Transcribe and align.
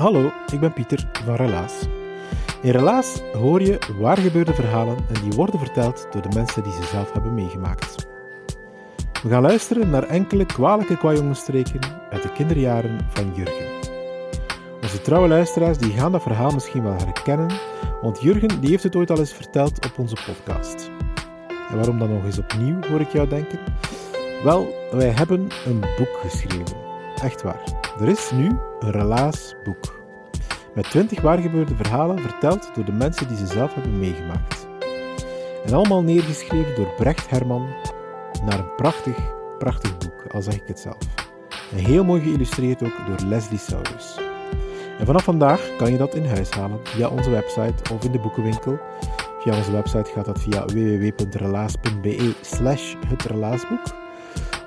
Hallo, 0.00 0.32
ik 0.52 0.60
ben 0.60 0.72
Pieter 0.72 1.08
van 1.24 1.34
Relaas. 1.34 1.86
In 2.62 2.70
Relaas 2.70 3.20
hoor 3.32 3.62
je 3.62 3.78
waar 3.98 4.18
gebeurde 4.18 4.54
verhalen 4.54 4.96
en 4.96 5.22
die 5.22 5.32
worden 5.32 5.58
verteld 5.58 6.06
door 6.10 6.22
de 6.22 6.34
mensen 6.34 6.62
die 6.62 6.72
ze 6.72 6.82
zelf 6.82 7.12
hebben 7.12 7.34
meegemaakt. 7.34 8.06
We 9.22 9.28
gaan 9.28 9.42
luisteren 9.42 9.90
naar 9.90 10.02
enkele 10.02 10.46
kwalijke 10.46 10.96
kwajongenstreken 10.96 11.80
uit 12.10 12.22
de 12.22 12.32
kinderjaren 12.32 12.98
van 13.08 13.32
Jurgen. 13.34 13.66
Onze 14.82 15.00
trouwe 15.00 15.28
luisteraars 15.28 15.78
die 15.78 15.92
gaan 15.92 16.12
dat 16.12 16.22
verhaal 16.22 16.50
misschien 16.50 16.82
wel 16.82 16.96
herkennen, 16.96 17.50
want 18.02 18.20
Jurgen 18.20 18.60
die 18.60 18.70
heeft 18.70 18.82
het 18.82 18.96
ooit 18.96 19.10
al 19.10 19.18
eens 19.18 19.32
verteld 19.32 19.86
op 19.86 19.98
onze 19.98 20.16
podcast. 20.26 20.90
En 21.70 21.76
waarom 21.76 21.98
dan 21.98 22.12
nog 22.12 22.24
eens 22.24 22.38
opnieuw, 22.38 22.78
hoor 22.88 23.00
ik 23.00 23.12
jou 23.12 23.28
denken? 23.28 23.58
Wel, 24.44 24.74
wij 24.90 25.08
hebben 25.08 25.48
een 25.66 25.80
boek 25.80 26.18
geschreven. 26.20 26.89
Echt 27.22 27.42
waar. 27.42 27.62
Er 28.00 28.08
is 28.08 28.30
nu 28.30 28.58
een 28.80 28.90
relaasboek. 28.90 29.98
Met 30.74 30.90
20 30.90 31.20
waargebeurde 31.20 31.76
verhalen 31.76 32.18
verteld 32.18 32.70
door 32.74 32.84
de 32.84 32.92
mensen 32.92 33.28
die 33.28 33.36
ze 33.36 33.46
zelf 33.46 33.74
hebben 33.74 33.98
meegemaakt. 33.98 34.66
En 35.64 35.74
allemaal 35.74 36.02
neergeschreven 36.02 36.74
door 36.74 36.94
Brecht 36.96 37.30
Herman 37.30 37.68
naar 38.44 38.58
een 38.58 38.74
prachtig, 38.76 39.16
prachtig 39.58 39.98
boek, 39.98 40.32
al 40.32 40.42
zeg 40.42 40.54
ik 40.54 40.66
het 40.66 40.80
zelf. 40.80 40.98
En 41.72 41.84
heel 41.84 42.04
mooi 42.04 42.22
geïllustreerd 42.22 42.82
ook 42.82 43.06
door 43.06 43.28
Leslie 43.28 43.58
Saurus. 43.58 44.18
En 44.98 45.06
vanaf 45.06 45.24
vandaag 45.24 45.76
kan 45.76 45.92
je 45.92 45.98
dat 45.98 46.14
in 46.14 46.26
huis 46.26 46.50
halen 46.50 46.80
via 46.82 47.08
onze 47.08 47.30
website 47.30 47.94
of 47.94 48.04
in 48.04 48.12
de 48.12 48.18
boekenwinkel. 48.18 48.78
Via 49.38 49.56
onze 49.56 49.72
website 49.72 50.10
gaat 50.14 50.24
dat 50.24 50.40
via 50.40 50.64
www.relaas.be 50.64 52.34
slash 52.40 52.94
het 53.06 53.22
relaasboek. 53.22 53.99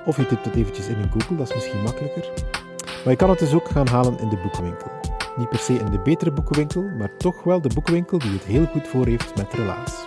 Of 0.06 0.16
je 0.16 0.26
typt 0.26 0.44
het 0.44 0.54
eventjes 0.54 0.86
in 0.86 0.98
in 0.98 1.10
Google, 1.10 1.36
dat 1.36 1.48
is 1.48 1.54
misschien 1.54 1.82
makkelijker. 1.82 2.24
Maar 2.82 3.12
je 3.12 3.16
kan 3.16 3.30
het 3.30 3.38
dus 3.38 3.54
ook 3.54 3.68
gaan 3.68 3.88
halen 3.88 4.18
in 4.18 4.28
de 4.28 4.36
boekenwinkel. 4.36 4.90
Niet 5.36 5.48
per 5.48 5.58
se 5.58 5.74
in 5.74 5.90
de 5.90 5.98
betere 5.98 6.32
boekenwinkel, 6.32 6.82
maar 6.98 7.16
toch 7.16 7.42
wel 7.42 7.60
de 7.60 7.70
boekenwinkel 7.74 8.18
die 8.18 8.32
het 8.32 8.44
heel 8.44 8.66
goed 8.66 8.88
voor 8.88 9.06
heeft 9.06 9.36
met 9.36 9.52
relaas. 9.52 10.06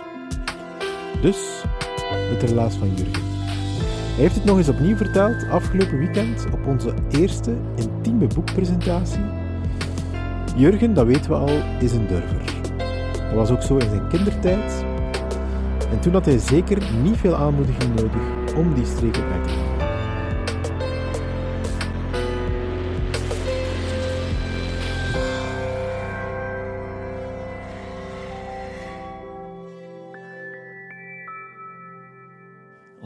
Dus, 1.20 1.62
het 2.10 2.42
relaas 2.42 2.74
van 2.74 2.94
Jurgen. 2.94 3.22
Hij 4.18 4.26
heeft 4.26 4.34
het 4.34 4.44
nog 4.44 4.56
eens 4.56 4.68
opnieuw 4.68 4.96
verteld 4.96 5.48
afgelopen 5.50 5.98
weekend 5.98 6.44
op 6.52 6.66
onze 6.66 6.94
eerste 7.10 7.54
intieme 7.76 8.26
boekpresentatie. 8.26 9.24
Jurgen, 10.56 10.94
dat 10.94 11.06
weten 11.06 11.30
we 11.30 11.36
al, 11.36 11.62
is 11.80 11.92
een 11.92 12.06
durver. 12.06 12.44
Dat 13.12 13.34
was 13.34 13.50
ook 13.50 13.62
zo 13.62 13.76
in 13.76 13.90
zijn 13.90 14.08
kindertijd. 14.08 14.84
En 15.90 16.00
toen 16.00 16.12
had 16.12 16.24
hij 16.24 16.38
zeker 16.38 16.82
niet 17.02 17.16
veel 17.16 17.34
aanmoediging 17.34 17.94
nodig 17.94 18.54
om 18.56 18.74
die 18.74 18.86
streken 18.86 19.22
uit 19.32 19.44
te 19.44 19.50
halen. 19.50 19.67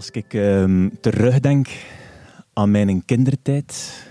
Als 0.03 0.11
ik 0.11 0.35
ehm, 0.35 0.89
terugdenk 1.01 1.69
aan 2.53 2.71
mijn 2.71 3.05
kindertijd, 3.05 4.03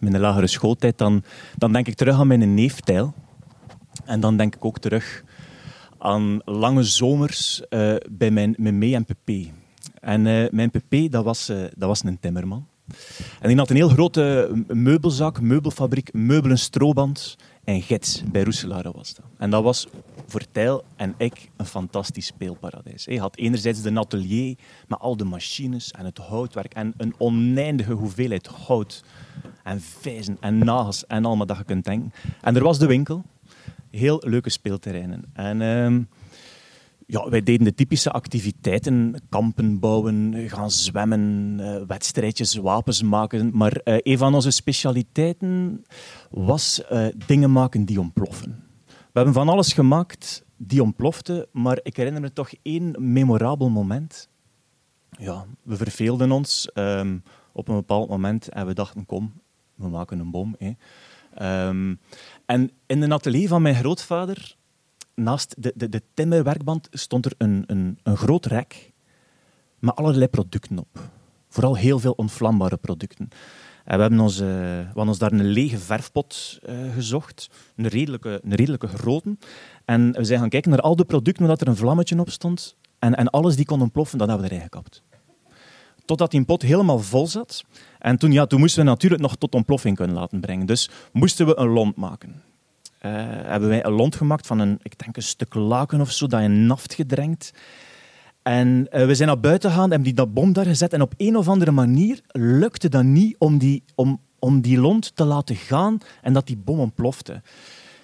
mijn 0.00 0.18
lagere 0.18 0.46
schooltijd, 0.46 0.98
dan, 0.98 1.22
dan 1.56 1.72
denk 1.72 1.86
ik 1.86 1.94
terug 1.94 2.18
aan 2.18 2.26
mijn 2.26 2.54
neeftijl. 2.54 3.14
En 4.04 4.20
dan 4.20 4.36
denk 4.36 4.54
ik 4.54 4.64
ook 4.64 4.78
terug 4.78 5.24
aan 5.98 6.40
lange 6.44 6.82
zomers 6.82 7.62
uh, 7.70 7.94
bij 8.10 8.30
mijn, 8.30 8.54
mee 8.58 8.94
en 8.94 9.04
pp. 9.04 9.30
En 10.00 10.26
uh, 10.26 10.50
mijn 10.50 10.70
pp, 10.70 11.10
dat 11.10 11.24
was, 11.24 11.50
uh, 11.50 11.56
dat 11.76 11.88
was 11.88 12.04
een 12.04 12.20
timmerman. 12.20 12.66
En 13.40 13.48
die 13.48 13.56
had 13.56 13.70
een 13.70 13.76
heel 13.76 13.88
grote 13.88 14.50
meubelzak, 14.68 15.40
meubelfabriek, 15.40 16.12
meubelen, 16.12 16.58
stroband 16.58 17.36
en 17.66 17.82
gids. 17.82 18.22
Bij 18.32 18.42
Roeselare 18.42 18.92
was 18.92 19.14
dat. 19.14 19.24
En 19.38 19.50
dat 19.50 19.62
was 19.62 19.86
voor 20.26 20.42
Tijl 20.52 20.84
en 20.96 21.14
ik 21.18 21.50
een 21.56 21.66
fantastisch 21.66 22.26
speelparadijs. 22.26 23.04
Hij 23.04 23.16
had 23.16 23.36
enerzijds 23.36 23.82
de 23.82 23.98
atelier 23.98 24.56
met 24.88 24.98
al 24.98 25.16
de 25.16 25.24
machines 25.24 25.90
en 25.90 26.04
het 26.04 26.18
houtwerk 26.18 26.74
en 26.74 26.94
een 26.96 27.14
oneindige 27.18 27.92
hoeveelheid 27.92 28.46
hout 28.46 29.04
en 29.62 29.80
vijzen 29.80 30.36
en 30.40 30.58
nagels 30.58 31.06
en 31.06 31.24
allemaal 31.24 31.46
dat 31.46 31.56
je 31.56 31.64
kunt 31.64 31.84
denken. 31.84 32.12
En 32.40 32.56
er 32.56 32.62
was 32.62 32.78
de 32.78 32.86
winkel. 32.86 33.24
Heel 33.90 34.22
leuke 34.26 34.50
speelterreinen. 34.50 35.24
En... 35.32 35.60
Uh, 35.60 36.04
ja, 37.06 37.28
wij 37.28 37.42
deden 37.42 37.64
de 37.64 37.74
typische 37.74 38.10
activiteiten: 38.10 39.22
kampen 39.28 39.78
bouwen, 39.78 40.34
gaan 40.48 40.70
zwemmen, 40.70 41.56
uh, 41.60 41.82
wedstrijdjes, 41.86 42.54
wapens 42.54 43.02
maken. 43.02 43.50
Maar 43.56 43.80
uh, 43.84 43.96
een 44.02 44.18
van 44.18 44.34
onze 44.34 44.50
specialiteiten 44.50 45.84
was 46.30 46.82
uh, 46.92 47.06
dingen 47.26 47.52
maken 47.52 47.84
die 47.84 48.00
ontploffen. 48.00 48.64
We 48.86 49.22
hebben 49.22 49.34
van 49.34 49.48
alles 49.48 49.72
gemaakt 49.72 50.44
die 50.56 50.82
ontplofte, 50.82 51.48
maar 51.52 51.78
ik 51.82 51.96
herinner 51.96 52.20
me 52.20 52.32
toch 52.32 52.50
één 52.62 52.94
memorabel 52.98 53.68
moment. 53.68 54.28
Ja, 55.18 55.46
we 55.62 55.76
verveelden 55.76 56.30
ons 56.32 56.70
um, 56.74 57.22
op 57.52 57.68
een 57.68 57.74
bepaald 57.74 58.08
moment 58.08 58.48
en 58.48 58.66
we 58.66 58.74
dachten: 58.74 59.06
kom, 59.06 59.40
we 59.74 59.88
maken 59.88 60.18
een 60.18 60.30
bom. 60.30 60.56
Hè. 60.58 60.72
Um, 61.68 62.00
en 62.46 62.70
in 62.86 63.00
de 63.00 63.08
atelier 63.08 63.48
van 63.48 63.62
mijn 63.62 63.74
grootvader 63.74 64.55
naast 65.16 65.54
de, 65.58 65.72
de, 65.76 65.88
de 65.88 66.02
timmerwerkband 66.14 66.88
stond 66.90 67.24
er 67.24 67.32
een, 67.38 67.64
een, 67.66 67.98
een 68.02 68.16
groot 68.16 68.46
rek 68.46 68.92
met 69.78 69.96
allerlei 69.96 70.28
producten 70.28 70.78
op. 70.78 71.00
Vooral 71.48 71.76
heel 71.76 71.98
veel 71.98 72.12
onvlambare 72.12 72.76
producten. 72.76 73.28
En 73.84 73.96
we 73.96 74.00
hebben 74.00 74.20
ons, 74.20 74.38
we 74.38 74.44
hebben 74.84 75.08
ons 75.08 75.18
daar 75.18 75.32
een 75.32 75.44
lege 75.44 75.78
verfpot 75.78 76.58
uh, 76.68 76.92
gezocht, 76.94 77.50
een 77.76 77.86
redelijke, 77.86 78.40
een 78.44 78.54
redelijke 78.54 78.86
grote. 78.86 79.36
En 79.84 80.12
we 80.12 80.24
zijn 80.24 80.40
gaan 80.40 80.48
kijken 80.48 80.70
naar 80.70 80.80
al 80.80 80.96
de 80.96 81.04
producten 81.04 81.46
waar 81.46 81.56
er 81.60 81.68
een 81.68 81.76
vlammetje 81.76 82.18
op 82.18 82.30
stond. 82.30 82.76
En, 82.98 83.14
en 83.14 83.30
alles 83.30 83.56
die 83.56 83.64
kon 83.64 83.80
ontploffen, 83.80 84.18
dat 84.18 84.28
hebben 84.28 84.46
we 84.46 84.52
erin 84.52 84.64
gekapt. 84.64 85.02
Totdat 86.04 86.30
die 86.30 86.44
pot 86.44 86.62
helemaal 86.62 86.98
vol 86.98 87.26
zat. 87.26 87.64
En 87.98 88.18
toen, 88.18 88.32
ja, 88.32 88.46
toen 88.46 88.60
moesten 88.60 88.84
we 88.84 88.90
natuurlijk 88.90 89.22
nog 89.22 89.36
tot 89.36 89.54
ontploffing 89.54 89.96
kunnen 89.96 90.16
laten 90.16 90.40
brengen. 90.40 90.66
Dus 90.66 90.90
moesten 91.12 91.46
we 91.46 91.58
een 91.58 91.68
lont 91.68 91.96
maken. 91.96 92.42
Uh, 93.06 93.12
hebben 93.50 93.68
wij 93.68 93.84
een 93.84 93.92
lont 93.92 94.16
gemaakt 94.16 94.46
van 94.46 94.58
een, 94.58 94.78
ik 94.82 94.98
denk 94.98 95.16
een 95.16 95.22
stuk 95.22 95.54
laken 95.54 96.00
of 96.00 96.10
zo, 96.10 96.26
dat 96.26 96.42
je 96.42 96.48
naft 96.48 96.94
gedrenkt. 96.94 97.52
En 98.42 98.86
uh, 98.92 99.06
we 99.06 99.14
zijn 99.14 99.28
naar 99.28 99.40
buiten 99.40 99.70
gegaan, 99.70 99.90
hebben 99.90 100.08
die 100.08 100.14
dat 100.14 100.34
bom 100.34 100.52
daar 100.52 100.64
gezet. 100.64 100.92
En 100.92 101.02
op 101.02 101.14
een 101.16 101.36
of 101.36 101.48
andere 101.48 101.70
manier 101.70 102.20
lukte 102.28 102.88
dat 102.88 103.04
niet 103.04 103.36
om 103.38 103.58
die, 103.58 103.84
om, 103.94 104.20
om 104.38 104.60
die 104.60 104.78
lont 104.78 105.16
te 105.16 105.24
laten 105.24 105.56
gaan 105.56 105.98
en 106.22 106.32
dat 106.32 106.46
die 106.46 106.56
bom 106.56 106.78
ontplofte. 106.78 107.42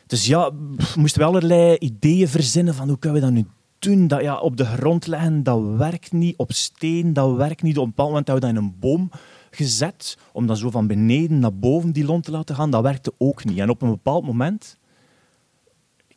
Dus 0.06 0.26
ja, 0.26 0.50
we 0.54 0.84
moesten 0.94 1.20
we 1.20 1.26
allerlei 1.26 1.76
ideeën 1.76 2.28
verzinnen 2.28 2.74
van 2.74 2.88
hoe 2.88 2.98
kunnen 2.98 3.20
we 3.20 3.26
dat 3.26 3.34
nu 3.34 3.46
doen. 3.78 4.06
Dat, 4.06 4.22
ja, 4.22 4.38
op 4.38 4.56
de 4.56 4.64
grond 4.64 5.06
leggen, 5.06 5.42
dat 5.42 5.62
werkt 5.76 6.12
niet. 6.12 6.36
Op 6.36 6.52
steen, 6.52 7.12
dat 7.12 7.36
werkt 7.36 7.62
niet. 7.62 7.78
Op 7.78 7.84
een 7.84 7.88
bepaald 7.88 8.08
moment 8.08 8.28
hebben 8.28 8.48
we 8.48 8.54
dat 8.54 8.62
in 8.62 8.68
een 8.68 8.78
boom 8.80 9.10
gezet, 9.50 10.18
om 10.32 10.46
dat 10.46 10.58
zo 10.58 10.70
van 10.70 10.86
beneden 10.86 11.38
naar 11.38 11.54
boven 11.54 11.92
die 11.92 12.04
lont 12.04 12.24
te 12.24 12.30
laten 12.30 12.54
gaan. 12.54 12.70
Dat 12.70 12.82
werkte 12.82 13.12
ook 13.18 13.44
niet. 13.44 13.58
En 13.58 13.70
op 13.70 13.82
een 13.82 13.90
bepaald 13.90 14.24
moment 14.24 14.78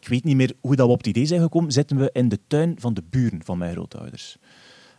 ik 0.05 0.11
weet 0.11 0.23
niet 0.23 0.35
meer 0.35 0.53
hoe 0.61 0.75
dat 0.75 0.85
we 0.85 0.91
op 0.91 0.97
het 0.97 1.07
idee 1.07 1.25
zijn 1.25 1.41
gekomen, 1.41 1.71
zitten 1.71 1.97
we 1.97 2.09
in 2.13 2.29
de 2.29 2.39
tuin 2.47 2.75
van 2.79 2.93
de 2.93 3.03
buren 3.09 3.43
van 3.43 3.57
mijn 3.57 3.71
grootouders. 3.71 4.37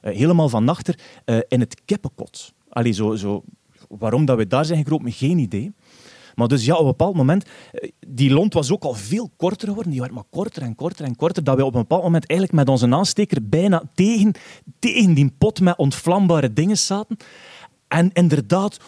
Uh, 0.03 0.15
helemaal 0.15 0.49
van 0.49 0.69
achter, 0.69 0.99
uh, 1.25 1.39
in 1.49 1.61
het 1.61 1.81
kippenkot. 1.85 2.53
Allee, 2.69 2.93
zo, 2.93 3.15
zo, 3.15 3.45
waarom 3.89 4.25
dat 4.25 4.37
we 4.37 4.47
daar 4.47 4.65
zijn 4.65 4.79
gekropen, 4.79 5.13
geen 5.13 5.39
idee. 5.39 5.73
Maar 6.35 6.49
dus 6.49 6.65
ja, 6.65 6.75
op 6.75 6.81
een 6.81 6.87
bepaald 6.87 7.17
moment, 7.17 7.45
uh, 7.45 7.91
die 8.07 8.31
lont 8.31 8.55
was 8.55 8.73
ook 8.73 8.85
al 8.85 8.95
veel 8.95 9.31
korter 9.37 9.69
geworden. 9.69 9.93
Die 9.93 10.01
werd 10.01 10.13
maar 10.13 10.25
korter 10.31 10.63
en 10.63 10.75
korter 10.75 11.05
en 11.05 11.17
korter, 11.17 11.45
dat 11.45 11.57
we 11.57 11.65
op 11.65 11.75
een 11.75 11.81
bepaald 11.81 12.03
moment 12.03 12.27
eigenlijk 12.27 12.59
met 12.59 12.69
onze 12.69 12.95
aansteker 12.95 13.49
bijna 13.49 13.83
tegen, 13.95 14.33
tegen 14.79 15.15
die 15.15 15.33
pot 15.39 15.61
met 15.61 15.77
ontvlambare 15.77 16.53
dingen 16.53 16.79
zaten. 16.79 17.17
En 17.89 18.11
inderdaad, 18.13 18.81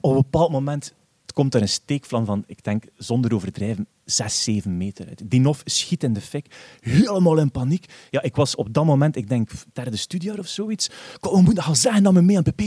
op 0.00 0.10
een 0.10 0.22
bepaald 0.22 0.50
moment 0.50 0.94
komt 1.32 1.54
er 1.54 1.60
een 1.60 1.68
steekvlam 1.68 2.24
van, 2.24 2.44
ik 2.46 2.64
denk 2.64 2.84
zonder 2.96 3.34
overdrijven, 3.34 3.86
6, 4.06 4.42
7 4.42 4.76
meter 4.76 5.08
uit. 5.08 5.30
Die 5.30 5.40
nof 5.40 5.60
schiet 5.64 6.02
in 6.02 6.12
de 6.12 6.20
fik, 6.20 6.54
helemaal 6.80 7.38
in 7.38 7.50
paniek. 7.50 7.86
Ja, 8.10 8.22
ik 8.22 8.36
was 8.36 8.54
op 8.54 8.72
dat 8.72 8.84
moment, 8.84 9.16
ik 9.16 9.28
denk 9.28 9.50
derde 9.72 9.96
studiejaar 9.96 10.38
of 10.38 10.46
zoiets. 10.46 10.90
We 11.20 11.40
moeten 11.42 11.62
gaan 11.62 11.76
zeggen 11.76 12.02
dat 12.02 12.12
we 12.12 12.20
mee 12.20 12.36
aan 12.36 12.42
PP. 12.42 12.60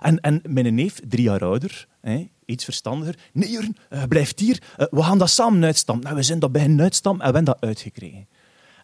En, 0.00 0.20
en 0.20 0.40
mijn 0.48 0.74
neef, 0.74 1.00
drie 1.08 1.24
jaar 1.24 1.44
ouder, 1.44 1.86
hè, 2.00 2.28
iets 2.44 2.64
verstandiger. 2.64 3.18
Nee, 3.32 3.50
Jurgen, 3.50 3.76
blijft 4.08 4.40
hier. 4.40 4.62
Uh, 4.78 4.86
we 4.90 5.02
gaan 5.02 5.18
dat 5.18 5.30
samen 5.30 5.64
uitstampen. 5.64 6.04
Nou, 6.04 6.16
we 6.16 6.22
zijn 6.22 6.38
dat 6.38 6.52
beginnen 6.52 6.80
uitstampen 6.80 7.24
en 7.24 7.30
we 7.30 7.36
hebben 7.36 7.54
dat 7.54 7.68
uitgekregen. 7.68 8.28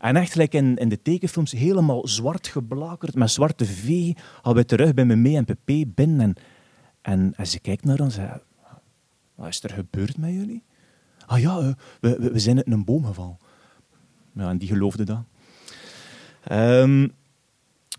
En 0.00 0.16
echt, 0.16 0.34
like 0.34 0.56
in, 0.56 0.76
in 0.76 0.88
de 0.88 1.02
tekenfilms, 1.02 1.52
helemaal 1.52 2.08
zwart 2.08 2.46
geblakerd, 2.46 3.14
met 3.14 3.30
zwarte 3.30 3.66
V, 3.66 4.12
gaan 4.42 4.54
we 4.54 4.64
terug 4.64 4.94
bij 4.94 5.04
me 5.04 5.16
mee 5.16 5.36
en 5.36 5.44
PP 5.44 5.94
binnen. 5.94 6.20
En, 6.20 6.34
en, 7.02 7.32
en 7.36 7.46
ze 7.46 7.60
kijkt 7.60 7.84
naar 7.84 8.00
ons 8.00 8.16
en 8.16 8.42
wat 9.34 9.48
is 9.48 9.62
er 9.62 9.70
gebeurd 9.70 10.16
met 10.16 10.30
jullie? 10.30 10.62
Ah 11.26 11.40
ja, 11.40 11.58
uh, 11.60 11.72
we, 12.00 12.30
we, 12.32 12.38
zijn 12.38 12.62
in 12.62 12.72
een 12.72 12.84
boom 12.84 13.04
gevallen. 13.04 13.38
Ja, 14.32 14.48
en 14.48 14.58
die 14.58 14.68
geloofde 14.68 15.04
dat. 15.04 15.22
Um, 16.52 17.12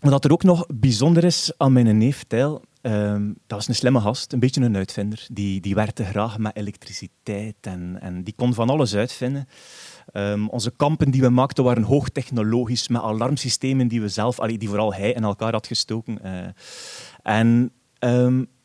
wat 0.00 0.24
er 0.24 0.32
ook 0.32 0.42
nog 0.42 0.66
bijzonder 0.68 1.24
is 1.24 1.52
aan 1.56 1.72
mijn 1.72 1.98
neef 1.98 2.24
Tijl, 2.24 2.62
um, 2.82 3.26
dat 3.46 3.58
was 3.58 3.68
een 3.68 3.74
slimme 3.74 4.00
gast, 4.00 4.32
een 4.32 4.38
beetje 4.38 4.60
een 4.60 4.76
uitvinder. 4.76 5.26
Die, 5.32 5.60
die 5.60 5.74
werkte 5.74 6.04
graag 6.04 6.38
met 6.38 6.56
elektriciteit 6.56 7.54
en, 7.60 7.98
en 8.00 8.22
die 8.22 8.34
kon 8.36 8.54
van 8.54 8.70
alles 8.70 8.94
uitvinden. 8.94 9.48
Um, 10.12 10.48
onze 10.48 10.72
kampen 10.76 11.10
die 11.10 11.20
we 11.20 11.28
maakten 11.28 11.64
waren 11.64 11.82
hoogtechnologisch, 11.82 12.88
met 12.88 13.02
alarmsystemen 13.02 13.88
die 13.88 14.00
we 14.00 14.08
zelf, 14.08 14.36
die 14.36 14.68
vooral 14.68 14.94
hij 14.94 15.12
in 15.12 15.24
elkaar 15.24 15.52
had 15.52 15.66
gestoken. 15.66 16.18
Uh, 16.24 16.46
en 17.22 17.72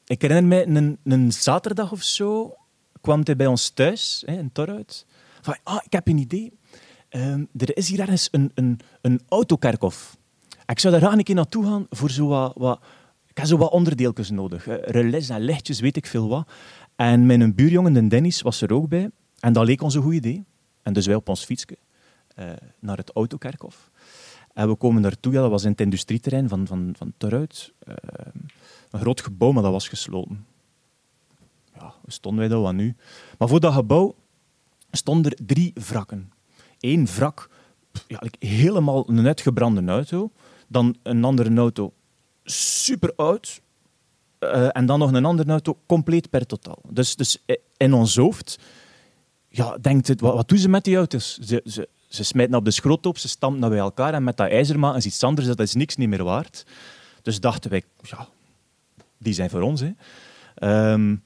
ik 0.05 0.21
herinner 0.21 0.45
me 0.45 0.67
een, 0.67 0.97
een 1.03 1.31
zaterdag 1.31 1.91
of 1.91 2.03
zo 2.03 2.55
kwam 3.01 3.21
hij 3.23 3.35
bij 3.35 3.47
ons 3.47 3.69
thuis 3.69 4.23
hè, 4.25 4.37
in 4.37 4.51
Torhout. 4.51 5.05
Van, 5.41 5.55
ah, 5.63 5.79
ik 5.83 5.93
heb 5.93 6.07
een 6.07 6.17
idee. 6.17 6.53
Um, 7.09 7.47
er 7.57 7.77
is 7.77 7.89
hier 7.89 7.99
ergens 7.99 8.27
een, 8.31 8.51
een, 8.53 8.79
een 9.01 9.21
autokerkhof. 9.29 10.17
Ik 10.65 10.79
zou 10.79 10.93
daar 10.93 11.03
graag 11.03 11.17
een 11.17 11.23
keer 11.23 11.35
naartoe 11.35 11.65
gaan 11.65 11.85
voor 11.89 12.11
zo 12.11 12.27
wat, 12.27 12.53
wat... 12.55 12.79
Ik 13.27 13.37
heb 13.37 13.45
zo 13.45 13.57
wat 13.57 13.71
onderdeeltjes 13.71 14.29
nodig. 14.29 14.65
Relais 14.65 15.29
en 15.29 15.41
lichtjes, 15.41 15.79
weet 15.79 15.97
ik 15.97 16.05
veel 16.05 16.27
wat. 16.27 16.47
En 16.95 17.25
mijn 17.25 17.55
buurjongen, 17.55 17.93
de 17.93 18.07
Dennis, 18.07 18.41
was 18.41 18.61
er 18.61 18.73
ook 18.73 18.87
bij. 18.87 19.09
En 19.39 19.53
dat 19.53 19.65
leek 19.65 19.81
ons 19.81 19.95
een 19.95 20.01
goed 20.01 20.13
idee. 20.13 20.45
En 20.81 20.93
dus 20.93 21.05
wij 21.05 21.15
op 21.15 21.29
ons 21.29 21.45
fietsje 21.45 21.77
uh, 22.39 22.51
naar 22.79 22.97
het 22.97 23.11
autokerkhof. 23.11 23.89
En 24.53 24.67
we 24.67 24.75
komen 24.75 25.01
naartoe, 25.01 25.33
ja, 25.33 25.41
dat 25.41 25.49
was 25.49 25.63
in 25.63 25.71
het 25.71 25.81
industrieterrein 25.81 26.49
van, 26.49 26.67
van, 26.67 26.93
van 26.97 27.13
Torhout. 27.17 27.73
Uh, 27.87 27.95
een 28.91 28.99
groot 28.99 29.21
gebouw, 29.21 29.51
maar 29.51 29.63
dat 29.63 29.71
was 29.71 29.87
gesloten 29.87 30.45
ja, 31.81 31.93
stonden 32.05 32.39
wij 32.39 32.49
daar 32.49 32.61
wat 32.61 32.73
nu? 32.73 32.95
Maar 33.37 33.47
voor 33.47 33.59
dat 33.59 33.73
gebouw 33.73 34.15
stonden 34.91 35.31
er 35.31 35.45
drie 35.45 35.73
wrakken. 35.73 36.31
Eén 36.79 37.05
wrak, 37.05 37.49
ja, 38.07 38.21
helemaal 38.39 39.09
een 39.09 39.27
uitgebrande 39.27 39.91
auto. 39.91 40.31
Dan 40.67 40.95
een 41.03 41.23
andere 41.23 41.55
auto, 41.55 41.93
super 42.43 43.13
oud. 43.15 43.61
Uh, 44.39 44.67
en 44.71 44.85
dan 44.85 44.99
nog 44.99 45.11
een 45.11 45.25
andere 45.25 45.51
auto, 45.51 45.77
compleet 45.85 46.29
per 46.29 46.45
totaal. 46.45 46.81
Dus, 46.89 47.15
dus 47.15 47.37
in 47.77 47.93
ons 47.93 48.15
hoofd 48.15 48.59
ja, 49.47 49.77
denkt 49.77 50.07
het, 50.07 50.21
wat, 50.21 50.33
wat 50.33 50.47
doen 50.47 50.57
ze 50.57 50.69
met 50.69 50.83
die 50.83 50.95
auto's? 50.95 51.37
Ze, 51.37 51.61
ze, 51.65 51.89
ze 52.07 52.23
smijten 52.23 52.55
op 52.55 52.65
de 52.65 52.71
schroot 52.71 53.05
op, 53.05 53.17
ze 53.17 53.27
stampen 53.27 53.69
bij 53.69 53.77
elkaar 53.77 54.13
en 54.13 54.23
met 54.23 54.37
dat 54.37 54.49
ijzer 54.49 54.95
is 54.95 55.05
iets 55.05 55.23
anders, 55.23 55.47
dat 55.47 55.59
is 55.59 55.73
niks 55.73 55.95
niet 55.95 56.09
meer 56.09 56.23
waard. 56.23 56.65
Dus 57.21 57.39
dachten 57.39 57.69
wij, 57.69 57.83
ja, 58.01 58.27
die 59.17 59.33
zijn 59.33 59.49
voor 59.49 59.61
ons. 59.61 59.81
Hè. 59.81 59.91
Um, 60.91 61.23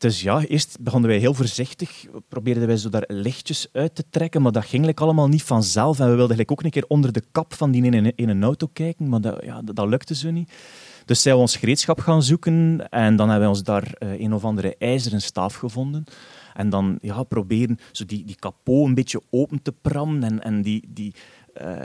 dus 0.00 0.22
ja, 0.22 0.44
eerst 0.44 0.76
begonnen 0.80 1.10
wij 1.10 1.18
heel 1.18 1.34
voorzichtig, 1.34 2.06
probeerden 2.28 2.66
wij 2.66 2.76
zo 2.76 2.88
daar 2.88 3.04
lichtjes 3.06 3.68
uit 3.72 3.94
te 3.94 4.04
trekken, 4.10 4.42
maar 4.42 4.52
dat 4.52 4.64
ging 4.64 4.94
allemaal 4.94 5.28
niet 5.28 5.42
vanzelf. 5.42 6.00
En 6.00 6.10
we 6.10 6.14
wilden 6.14 6.36
like 6.36 6.52
ook 6.52 6.62
een 6.62 6.70
keer 6.70 6.84
onder 6.88 7.12
de 7.12 7.22
kap 7.32 7.54
van 7.54 7.70
die 7.70 7.82
in, 7.82 8.16
in 8.16 8.28
een 8.28 8.42
auto 8.42 8.68
kijken, 8.72 9.08
maar 9.08 9.20
dat, 9.20 9.44
ja, 9.44 9.62
dat, 9.62 9.88
lukte 9.88 10.14
zo 10.14 10.30
niet. 10.30 10.52
Dus 11.04 11.22
zijn 11.22 11.34
we 11.34 11.40
ons 11.40 11.56
gereedschap 11.56 12.00
gaan 12.00 12.22
zoeken 12.22 12.88
en 12.90 13.16
dan 13.16 13.28
hebben 13.28 13.48
we 13.48 13.54
ons 13.54 13.62
daar 13.62 13.92
uh, 13.98 14.20
een 14.20 14.34
of 14.34 14.44
andere 14.44 14.76
ijzeren 14.78 15.22
staaf 15.22 15.54
gevonden. 15.54 16.04
En 16.54 16.70
dan 16.70 16.98
ja, 17.00 17.22
proberen 17.22 17.78
zo 17.92 18.04
die, 18.04 18.24
die 18.24 18.36
kapot 18.38 18.86
een 18.86 18.94
beetje 18.94 19.22
open 19.30 19.62
te 19.62 19.72
prammen 19.72 20.22
en, 20.22 20.42
en 20.42 20.62
die, 20.62 20.88
die, 20.88 21.14
uh, 21.62 21.76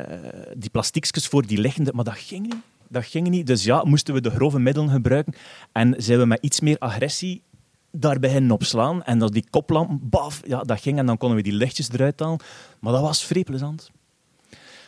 die 0.58 0.70
plastiekjes 0.70 1.28
voor 1.28 1.46
die 1.46 1.60
liggende, 1.60 1.92
maar 1.94 2.06
dat 2.06 2.18
ging 2.18 2.42
niet. 2.42 2.62
Dat 2.88 3.06
ging 3.06 3.30
niet. 3.30 3.48
Dus 3.48 3.64
ja, 3.64 3.84
moesten 3.84 4.14
we 4.14 4.22
de 4.22 4.30
grove 4.30 4.60
middelen 4.60 4.90
gebruiken. 4.90 5.34
En 5.72 5.96
zijn 5.98 6.20
we 6.20 6.26
met 6.26 6.40
iets 6.42 6.60
meer 6.60 6.78
agressie 6.80 7.42
daar 7.98 8.20
beginnen 8.20 8.52
opslaan. 8.52 9.04
En 9.04 9.20
dat 9.20 9.34
die 9.34 9.46
koplamp, 9.50 10.00
baf, 10.02 10.42
ja, 10.46 10.62
dat 10.62 10.82
ging 10.82 10.98
en 10.98 11.06
dan 11.06 11.18
konden 11.18 11.38
we 11.38 11.44
die 11.44 11.54
lichtjes 11.54 11.90
eruit 11.92 12.20
halen. 12.20 12.40
Maar 12.80 12.94
dat 12.94 13.02
was 13.02 13.24
vrij 13.24 13.44
plezant. 13.44 13.92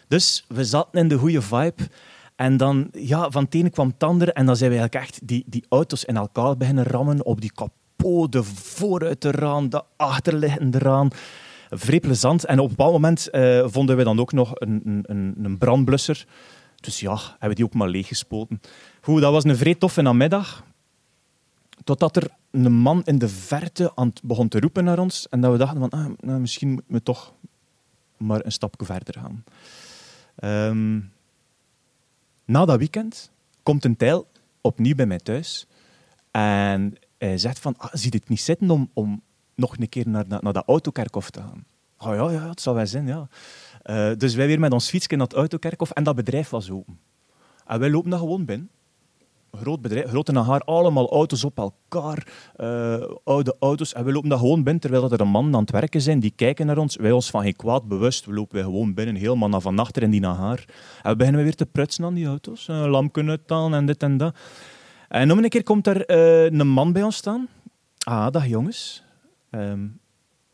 Dus 0.08 0.46
we 0.48 0.66
zaten 0.66 1.00
in 1.00 1.08
de 1.08 1.18
goede 1.18 1.42
vibe. 1.42 1.90
En 2.36 2.58
dan, 2.58 2.90
ja, 2.92 3.32
van 3.32 3.44
het 3.44 3.54
ene 3.54 3.70
kwam 3.70 3.94
het. 3.98 4.34
En 4.34 4.46
dan 4.46 4.56
zijn 4.56 4.72
we 4.72 4.78
eigenlijk 4.78 4.96
echt 4.96 5.28
die, 5.28 5.44
die 5.48 5.66
auto's 5.70 6.04
in 6.04 6.18
elkaar 6.18 6.58
beginnen 6.58 6.84
rammen. 6.84 7.26
Op 7.26 7.42
die 7.42 7.52
kapot, 7.52 8.32
de 8.32 8.44
vooruit 8.44 9.26
eraan, 9.26 9.70
de 9.70 9.84
achterliggende 9.98 10.78
eraan. 10.78 11.10
Vrij. 11.70 12.00
En 12.00 12.60
op 12.60 12.70
een 12.70 12.76
bepaald 12.76 12.92
moment 12.92 13.28
uh, 13.32 13.66
vonden 13.68 13.98
we 13.98 14.04
dan 14.04 14.20
ook 14.20 14.32
nog 14.32 14.52
een, 14.54 15.04
een, 15.06 15.36
een 15.44 15.58
brandblusser. 15.58 16.26
Dus 16.82 17.00
ja, 17.00 17.16
hebben 17.16 17.50
we 17.50 17.56
die 17.56 17.66
ook 17.66 17.74
maar 17.74 17.90
leeggespoten. 17.90 18.62
Goed, 19.02 19.22
dat 19.22 19.32
was 19.32 19.44
een 19.44 19.58
vrij 19.58 19.76
toffe 19.76 20.02
namiddag. 20.02 20.64
Totdat 21.84 22.16
er 22.16 22.28
een 22.66 22.74
man 22.74 23.04
in 23.04 23.18
de 23.18 23.30
verte 23.30 23.92
aan 23.96 24.14
begon 24.24 24.48
te 24.48 24.60
roepen 24.60 24.84
naar 24.84 25.00
ons. 25.00 25.30
En 25.30 25.42
dat 25.42 25.52
we 25.52 25.58
dachten 25.58 25.80
van, 25.80 25.90
ah, 25.90 26.10
nou, 26.20 26.40
misschien 26.40 26.70
moeten 26.70 26.94
we 26.94 27.04
toch 27.04 27.34
maar 28.18 28.46
een 28.46 28.52
stapje 28.52 28.86
verder 28.86 29.14
gaan. 29.14 29.44
Um, 30.70 31.12
na 32.46 32.66
dat 32.66 32.78
weekend 32.78 33.32
komt 33.64 33.86
een 33.86 33.96
tijl 33.96 34.28
opnieuw 34.62 34.96
bij 34.96 35.06
mij 35.06 35.20
thuis. 35.20 35.68
En 36.32 36.96
hij 37.18 37.38
zegt 37.38 37.60
van, 37.60 37.74
ah, 37.78 37.90
zie 37.94 38.12
het 38.12 38.30
niet 38.30 38.42
zitten 38.42 38.70
om, 38.70 38.90
om 38.94 39.22
nog 39.56 39.78
een 39.78 39.90
keer 39.90 40.10
naar, 40.10 40.26
naar, 40.28 40.54
dat 40.54 40.68
autokerkhof 40.68 41.30
te 41.30 41.40
gaan? 41.40 41.66
Oh 41.98 42.16
ja, 42.16 42.42
ja, 42.42 42.50
het 42.50 42.62
zal 42.62 42.74
wel 42.74 42.88
zijn, 42.88 43.08
ja. 43.08 43.28
Uh, 43.86 44.12
dus 44.18 44.36
wij 44.36 44.48
weer 44.48 44.60
met 44.60 44.72
ons 44.72 44.90
fietsje 44.90 45.16
naar 45.16 45.28
het 45.28 45.36
autokerkhof 45.36 45.92
en 45.92 46.04
dat 46.04 46.16
bedrijf 46.16 46.50
was 46.50 46.70
open. 46.72 47.00
En 47.66 47.80
wij 47.80 47.90
lopen 47.90 48.10
daar 48.10 48.20
gewoon 48.20 48.46
binnen 48.46 48.70
groot 49.58 49.82
bedrijf, 49.82 50.10
grote 50.10 50.32
naar 50.32 50.60
allemaal 50.60 51.12
auto's 51.12 51.44
op 51.44 51.58
elkaar, 51.58 52.28
uh, 52.58 53.04
oude 53.24 53.56
auto's. 53.60 53.94
En 53.94 54.06
we 54.06 54.12
lopen 54.12 54.30
daar 54.30 54.40
gewoon 54.40 54.64
binnen, 54.64 54.82
terwijl 54.82 55.12
er 55.12 55.22
een 55.22 55.28
man 55.28 55.56
aan 55.56 55.62
het 55.62 55.72
werken 55.72 56.02
zijn, 56.02 56.20
die 56.20 56.34
kijken 56.36 56.66
naar 56.66 56.78
ons. 56.78 56.96
Wij 56.96 57.12
ons 57.12 57.30
van 57.30 57.42
geen 57.42 57.56
kwaad 57.56 57.88
bewust, 57.88 58.26
we 58.26 58.34
lopen 58.34 58.56
wij 58.56 58.64
gewoon 58.64 58.94
binnen, 58.94 59.16
helemaal 59.16 59.50
naar 59.50 59.62
van 59.62 59.80
achter 59.80 60.04
in 60.04 60.10
die 60.10 60.20
naar 60.20 60.66
En 61.04 61.12
we 61.12 61.16
beginnen 61.16 61.44
weer 61.44 61.56
te 61.56 61.66
prutsen 61.66 62.06
aan 62.06 62.14
die 62.14 62.28
auto's, 62.28 62.68
een 62.68 62.90
lampje 62.90 63.24
uithalen 63.24 63.80
en 63.80 63.86
dit 63.86 64.04
en 64.04 64.18
dat. 64.18 64.36
En 65.08 65.32
om 65.32 65.38
een 65.38 65.50
keer 65.50 65.64
komt 65.64 65.88
er 65.88 66.12
uh, 66.12 66.60
een 66.60 66.68
man 66.68 66.94
bij 66.94 67.04
ons 67.04 67.16
staan. 67.16 67.48
Ah, 68.04 68.32
dag 68.32 68.48
jongens. 68.48 69.04
Um, 69.52 70.00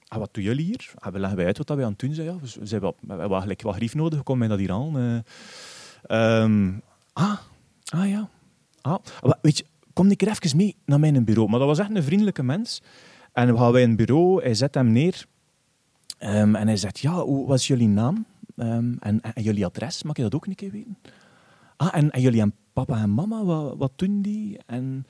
ah, 0.07 0.17
wat 0.19 0.33
doen 0.33 0.43
jullie 0.43 0.65
hier? 0.65 0.91
Ah, 0.95 1.13
we 1.13 1.19
leggen 1.19 1.37
wij 1.37 1.45
uit 1.45 1.57
wat 1.57 1.67
we 1.69 1.83
aan 1.83 1.89
het 1.89 1.99
doen 1.99 2.13
zijn. 2.13 2.27
Ja. 2.27 2.35
We, 2.41 2.59
we, 2.59 2.69
hebben, 2.69 3.29
eigenlijk 3.29 3.61
wat 3.61 3.75
grief 3.75 3.95
nodig, 3.95 4.23
komen 4.23 4.49
dat 4.49 4.59
hier 4.59 4.71
aan. 4.71 5.23
Um, 6.11 6.81
ah, 7.13 7.37
ah 7.89 8.09
ja, 8.09 8.29
Ah, 8.83 8.99
kom 9.93 10.11
ik 10.11 10.21
er 10.21 10.27
even 10.27 10.57
mee 10.57 10.75
naar 10.85 10.99
mijn 10.99 11.25
bureau. 11.25 11.49
Maar 11.49 11.59
dat 11.59 11.67
was 11.67 11.79
echt 11.79 11.95
een 11.95 12.03
vriendelijke 12.03 12.43
mens. 12.43 12.81
En 13.33 13.53
we 13.53 13.57
gaan 13.57 13.71
bij 13.71 13.83
een 13.83 13.95
bureau, 13.95 14.41
hij 14.41 14.53
zet 14.53 14.73
hem 14.73 14.91
neer. 14.91 15.25
Um, 16.19 16.55
en 16.55 16.67
hij 16.67 16.77
zegt, 16.77 16.99
ja, 16.99 17.21
hoe 17.21 17.47
was 17.47 17.67
jullie 17.67 17.87
naam? 17.87 18.25
Um, 18.55 18.97
en, 18.99 19.21
jullie 19.35 19.65
adres, 19.65 20.03
mag 20.03 20.15
je 20.15 20.21
dat 20.21 20.35
ook 20.35 20.45
een 20.45 20.55
keer 20.55 20.71
weten? 20.71 20.97
Ah, 21.77 21.89
en, 21.91 22.11
en 22.11 22.21
jullie 22.21 22.41
en 22.41 22.53
papa 22.73 23.01
en 23.01 23.09
mama, 23.09 23.43
wat, 23.75 23.91
doen 23.95 24.21
die? 24.21 24.59
En 24.65 25.05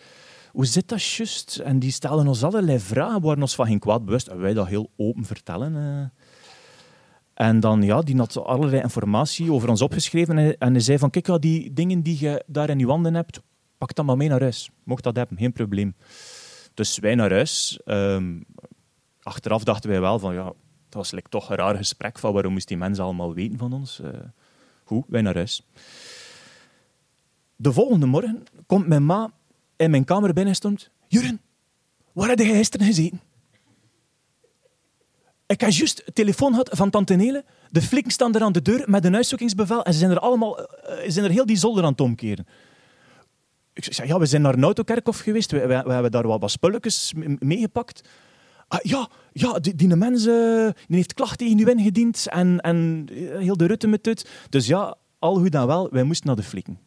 hoe 0.52 0.66
zit 0.66 0.88
dat 0.90 1.04
juist? 1.04 1.58
En 1.58 1.80
die 1.80 1.92
stellen 1.92 2.28
ons 2.28 2.44
allerlei 2.44 2.80
vragen, 2.80 3.22
waren 3.22 3.42
ons 3.42 3.56
van 3.56 3.66
geen 3.66 3.80
kwaad 3.80 4.06
bewust. 4.06 4.28
En 4.28 4.40
wij 4.40 4.54
dat 4.54 4.68
heel 4.68 4.90
open 4.98 5.26
vertellen. 5.26 5.74
Uh. 5.74 6.22
En 7.34 7.60
dan, 7.60 7.82
ja, 7.82 8.02
die 8.02 8.18
had 8.18 8.44
allerlei 8.44 8.82
informatie 8.82 9.52
over 9.52 9.70
ons 9.70 9.82
opgeschreven. 9.82 10.38
En, 10.38 10.58
en 10.58 10.72
hij 10.72 10.82
zei 10.82 10.98
van, 10.98 11.10
kijk, 11.10 11.42
die 11.42 11.74
dingen 11.74 12.02
die 12.02 12.18
je 12.20 12.44
daar 12.48 12.70
in 12.70 12.80
je 12.80 12.86
wanden 12.86 13.14
hebt, 13.14 13.42
pak 13.84 13.96
dat 13.96 14.06
maar 14.06 14.18
mee 14.18 14.30
naar 14.30 14.42
huis. 14.42 14.70
Mocht 14.84 15.04
dat 15.04 15.16
hebben, 15.16 15.38
geen 15.38 15.54
probleem. 15.54 15.96
Dus 16.74 17.00
wij 17.00 17.16
naar 17.16 17.32
huis. 17.32 17.80
Ehm, 17.86 18.42
achteraf 19.22 19.64
dachten 19.64 19.90
wij 19.90 20.02
wel 20.02 20.20
van, 20.20 20.34
ja, 20.34 20.44
dat 20.44 20.54
was 20.90 21.12
like, 21.12 21.30
toch 21.30 21.50
een 21.50 21.56
raar 21.56 21.76
gesprek 21.76 22.20
van 22.20 22.34
waarom 22.34 22.54
moest 22.54 22.68
die 22.68 22.78
mensen 22.78 23.04
allemaal 23.04 23.34
weten 23.34 23.58
van 23.58 23.74
ons. 23.74 24.00
Uh, 24.00 24.10
goed, 24.84 25.04
wij 25.08 25.22
naar 25.22 25.36
huis. 25.36 25.66
De 27.56 27.74
volgende 27.74 28.06
morgen 28.06 28.44
komt 28.66 28.88
mijn 28.88 29.06
ma 29.06 29.32
in 29.76 29.92
mijn 29.92 30.04
kamer 30.04 30.34
binnen 30.34 30.48
en 30.48 30.56
stond... 30.56 30.90
Juren, 31.08 31.42
waar 32.12 32.30
heb 32.30 32.40
je 32.40 32.46
gisteren 32.46 32.86
gezeten? 32.88 33.22
Ik 35.46 35.62
heb 35.62 35.70
juist 35.70 36.06
de 36.06 36.14
telefoon 36.14 36.52
gehad 36.52 36.70
van 36.72 36.90
tante 36.90 37.14
Nele. 37.14 37.44
De 37.70 37.82
flikken 37.82 38.12
staan 38.12 38.36
er 38.36 38.42
aan 38.42 38.52
de 38.52 38.62
deur 38.62 38.84
met 38.90 39.06
een 39.06 39.16
uitzoekingsbevel 39.16 39.84
en 39.84 39.94
ze 39.94 40.00
zijn 40.00 40.12
er 40.12 40.20
allemaal... 40.20 40.60
Uh, 40.60 40.66
zijn 41.08 41.26
er 41.26 41.32
heel 41.32 41.46
die 41.46 41.58
zolder 41.58 41.84
aan 41.84 41.92
het 41.92 42.02
omkeren. 42.02 42.48
Ik 43.74 43.94
zei, 43.94 44.08
ja, 44.08 44.20
we 44.20 44.26
zijn 44.26 44.42
naar 44.42 44.58
een 44.58 45.06
geweest. 45.06 45.52
We, 45.52 45.68
we, 45.68 45.94
hebben 45.94 46.12
daar 46.12 46.28
wat, 46.28 46.52
spulletjes 46.52 47.14
meegepakt. 47.40 48.02
Ah, 48.68 48.80
ja, 48.82 49.10
ja, 49.32 49.60
die, 49.60 49.76
die 49.76 49.96
mens 49.96 50.26
uh, 50.26 50.70
die 50.88 50.96
heeft 50.96 51.14
klacht 51.14 51.38
tegen 51.38 51.60
u 51.60 51.70
ingediend 51.70 52.28
en, 52.30 52.60
en 52.60 53.08
heel 53.38 53.58
de 53.58 53.66
rutte 53.66 53.88
met 53.88 54.06
het. 54.06 54.30
Dus 54.50 54.68
ja, 54.68 54.96
al 55.20 55.36
goed 55.36 55.52
dan 55.52 55.68
wel, 55.68 55.90
wij 55.92 56.04
moesten 56.04 56.28
naar 56.28 56.36
de 56.36 56.44
flikken. 56.44 56.80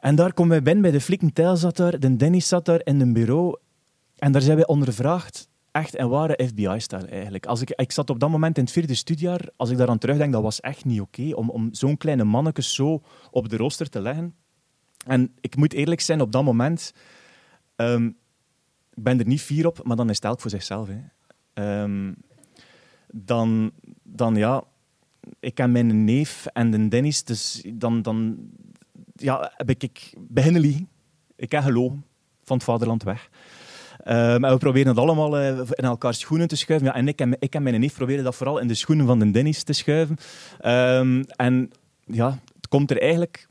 En 0.00 0.14
daar 0.14 0.32
komen 0.32 0.52
wij 0.52 0.62
binnen 0.62 0.82
bij 0.82 0.90
de 0.90 1.00
flikken. 1.00 1.32
Tijl 1.32 1.56
zat 1.56 1.76
daar, 1.76 1.98
de 1.98 2.16
Dennis 2.16 2.48
zat 2.48 2.64
daar 2.64 2.80
in 2.84 3.00
een 3.00 3.12
bureau. 3.12 3.56
En 4.16 4.32
daar 4.32 4.42
zijn 4.42 4.56
wij 4.56 4.66
ondervraagd 4.66 5.48
echt 5.70 5.94
en 5.94 6.08
ware 6.08 6.46
FBI-stijl 6.46 7.06
eigenlijk. 7.06 7.46
Als 7.46 7.60
ik, 7.60 7.70
ik 7.70 7.92
zat 7.92 8.10
op 8.10 8.20
dat 8.20 8.30
moment 8.30 8.56
in 8.56 8.62
het 8.64 8.72
vierde 8.72 8.94
studiejaar. 8.94 9.48
Als 9.56 9.70
ik 9.70 9.76
daaraan 9.76 9.98
terugdenk, 9.98 10.32
dat 10.32 10.42
was 10.42 10.60
echt 10.60 10.84
niet 10.84 11.00
oké 11.00 11.34
om, 11.34 11.50
om 11.50 11.68
zo'n 11.74 11.96
kleine 11.96 12.24
manneke 12.24 12.62
zo 12.62 13.02
op 13.30 13.48
de 13.48 13.56
rooster 13.56 13.88
te 13.88 14.00
leggen. 14.00 14.34
En 15.06 15.32
ik 15.40 15.56
moet 15.56 15.72
eerlijk 15.72 16.00
zijn, 16.00 16.20
op 16.20 16.32
dat 16.32 16.44
moment... 16.44 16.92
Um, 17.76 18.16
ik 18.94 19.02
ben 19.02 19.18
er 19.18 19.26
niet 19.26 19.40
fier 19.40 19.66
op, 19.66 19.84
maar 19.84 19.96
dan 19.96 20.10
is 20.10 20.16
het 20.16 20.24
elk 20.24 20.40
voor 20.40 20.50
zichzelf. 20.50 20.88
Hè. 20.88 21.82
Um, 21.82 22.14
dan, 23.12 23.72
dan 24.02 24.34
ja... 24.34 24.64
Ik 25.40 25.58
heb 25.58 25.70
mijn 25.70 26.04
neef 26.04 26.46
en 26.46 26.70
de 26.70 26.88
Dennis, 26.88 27.24
dus 27.24 27.62
dan, 27.74 28.02
dan 28.02 28.38
ja, 29.14 29.52
heb 29.56 29.70
ik, 29.70 29.82
ik 29.82 30.14
beginnen 30.18 30.60
liegen. 30.60 30.88
Ik 31.36 31.52
heb 31.52 31.62
gelogen 31.62 32.04
van 32.42 32.56
het 32.56 32.64
vaderland 32.64 33.02
weg. 33.02 33.28
Um, 34.06 34.44
en 34.44 34.52
we 34.52 34.56
proberen 34.56 34.88
het 34.88 34.98
allemaal 34.98 35.40
uh, 35.40 35.58
in 35.58 35.84
elkaar 35.84 36.14
schoenen 36.14 36.48
te 36.48 36.56
schuiven. 36.56 36.88
Ja, 36.88 36.94
en 36.94 37.08
ik 37.08 37.20
en, 37.20 37.36
ik 37.38 37.54
en 37.54 37.62
mijn 37.62 37.80
neef 37.80 37.94
proberen 37.94 38.24
dat 38.24 38.34
vooral 38.34 38.58
in 38.58 38.68
de 38.68 38.74
schoenen 38.74 39.06
van 39.06 39.18
de 39.18 39.30
Dennis 39.30 39.62
te 39.62 39.72
schuiven. 39.72 40.16
En 41.36 41.70
ja, 42.04 42.38
het 42.54 42.68
komt 42.68 42.90
er 42.90 43.00
eigenlijk... 43.00 43.48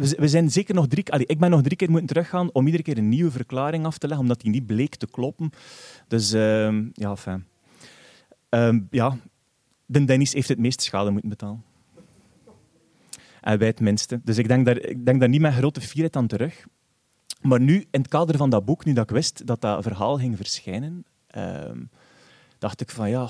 We, 0.00 0.28
zijn 0.28 0.50
zeker 0.50 0.74
nog 0.74 0.86
drie 0.86 1.02
keer... 1.02 1.30
ik 1.30 1.38
ben 1.38 1.50
nog 1.50 1.62
drie 1.62 1.76
keer 1.76 1.90
moeten 1.90 2.08
teruggaan 2.08 2.52
om 2.52 2.64
iedere 2.66 2.82
keer 2.82 2.98
een 2.98 3.08
nieuwe 3.08 3.30
verklaring 3.30 3.86
af 3.86 3.98
te 3.98 4.06
leggen, 4.06 4.24
omdat 4.24 4.40
die 4.40 4.50
niet 4.50 4.66
bleek 4.66 4.94
te 4.94 5.06
kloppen. 5.06 5.50
Dus 6.08 6.32
um, 6.32 6.90
ja, 6.92 7.16
fijn. 7.16 7.46
ja, 8.90 9.16
de 9.86 10.04
Dennis 10.04 10.32
heeft 10.32 10.48
het 10.48 10.58
meeste 10.58 10.84
schade 10.84 11.10
moeten 11.10 11.28
betalen. 11.28 11.62
En 13.40 13.58
wij 13.58 13.68
het 13.68 13.80
minste. 13.80 14.20
Dus 14.24 14.38
ik 14.38 14.48
denk 14.48 14.66
daar, 14.66 14.78
ik 14.78 15.06
denk 15.06 15.20
daar 15.20 15.28
niet 15.28 15.40
met 15.40 15.54
grote 15.54 15.80
fierheid 15.80 16.16
aan 16.16 16.26
terug. 16.26 16.66
Maar 17.40 17.60
nu, 17.60 17.76
in 17.90 18.00
het 18.00 18.08
kader 18.08 18.36
van 18.36 18.50
dat 18.50 18.64
boek, 18.64 18.84
nu 18.84 18.92
dat 18.92 19.04
ik 19.04 19.14
wist 19.14 19.46
dat 19.46 19.60
dat 19.60 19.82
verhaal 19.82 20.18
ging 20.18 20.36
verschijnen, 20.36 21.04
um, 21.36 21.90
dacht 22.58 22.80
ik 22.80 22.90
van 22.90 23.10
ja, 23.10 23.28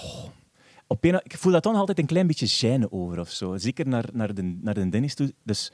op 0.87 1.04
een, 1.04 1.21
ik 1.25 1.37
voel 1.37 1.52
dat 1.52 1.62
dan 1.62 1.75
altijd 1.75 1.99
een 1.99 2.07
klein 2.07 2.26
beetje 2.26 2.78
gêne 2.78 2.90
over 2.90 3.21
of 3.21 3.31
zo. 3.31 3.57
Zeker 3.57 3.88
naar, 3.88 4.04
naar, 4.12 4.35
de, 4.35 4.42
naar 4.42 4.75
de 4.75 4.88
Dennis 4.88 5.14
toe. 5.14 5.35
Dus 5.42 5.73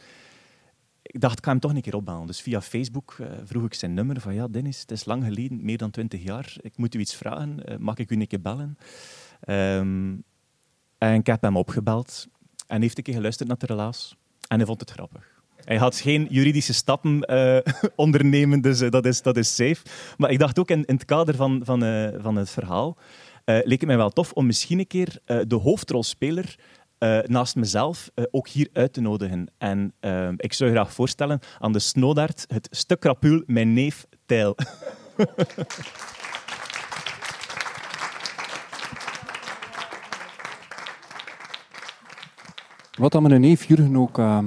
ik 1.11 1.21
dacht, 1.21 1.39
ik 1.39 1.45
ga 1.45 1.51
hem 1.51 1.61
toch 1.61 1.75
een 1.75 1.81
keer 1.81 1.95
opbellen. 1.95 2.27
Dus 2.27 2.41
via 2.41 2.61
Facebook 2.61 3.17
uh, 3.21 3.27
vroeg 3.45 3.65
ik 3.65 3.75
zijn 3.75 3.95
nummer 3.95 4.21
van 4.21 4.35
ja, 4.35 4.49
Dennis, 4.49 4.81
het 4.81 4.91
is 4.91 5.05
lang 5.05 5.25
geleden, 5.25 5.65
meer 5.65 5.79
dan 5.79 5.91
twintig 5.91 6.23
jaar. 6.23 6.57
Ik 6.61 6.77
moet 6.77 6.95
u 6.95 6.99
iets 6.99 7.15
vragen. 7.15 7.63
Uh, 7.69 7.77
mag 7.77 7.97
ik 7.97 8.11
u 8.11 8.21
een 8.21 8.27
keer 8.27 8.41
bellen? 8.41 8.79
Um, 9.49 10.25
en 10.99 11.15
ik 11.15 11.27
heb 11.27 11.43
hem 11.43 11.57
opgebeld 11.57 12.27
en 12.67 12.83
heeft 12.83 12.99
een 12.99 13.05
keer 13.05 13.15
geluisterd 13.15 13.49
naar 13.49 13.59
de 13.59 13.67
relaas. 13.67 14.17
En 14.49 14.57
hij 14.57 14.67
vond 14.67 14.81
het 14.81 14.91
grappig. 14.91 15.37
Hij 15.65 15.77
had 15.77 15.97
geen 15.97 16.27
juridische 16.31 16.75
stappen 16.75 17.33
uh, 17.33 17.59
ondernemen, 17.97 18.61
dus 18.61 18.79
dat, 18.79 19.07
is, 19.07 19.23
dat 19.23 19.37
is 19.37 19.55
safe. 19.55 19.83
Maar 20.17 20.31
ik 20.31 20.39
dacht 20.39 20.59
ook 20.59 20.71
in, 20.71 20.85
in 20.85 20.95
het 20.95 21.05
kader 21.05 21.35
van, 21.35 21.61
van, 21.65 21.81
van 22.21 22.37
het 22.37 22.51
verhaal, 22.51 22.97
leek 23.45 23.81
het 23.81 23.87
mij 23.87 23.97
wel 23.97 24.11
tof 24.11 24.33
om 24.33 24.47
misschien 24.47 24.79
een 24.79 24.87
keer 24.87 25.21
de 25.25 25.55
hoofdrolspeler 25.55 26.59
naast 27.27 27.57
mezelf 27.57 28.11
ook 28.31 28.49
hier 28.49 28.69
uit 28.73 28.93
te 28.93 29.01
nodigen. 29.01 29.47
En 29.59 29.95
ik 30.37 30.53
zou 30.53 30.71
graag 30.71 30.93
voorstellen 30.93 31.41
aan 31.59 31.73
de 31.73 31.79
Snowdaard 31.79 32.45
het 32.49 32.69
stuk 32.71 33.01
krapul 33.01 33.43
Mijn 33.47 33.73
neef 33.73 34.07
Tijl. 34.27 34.55
Wat 42.99 43.13
dan 43.13 43.23
mijn 43.23 43.41
neef 43.41 43.65
Jurgen 43.65 43.97
ook 43.97 44.19
uh, 44.19 44.45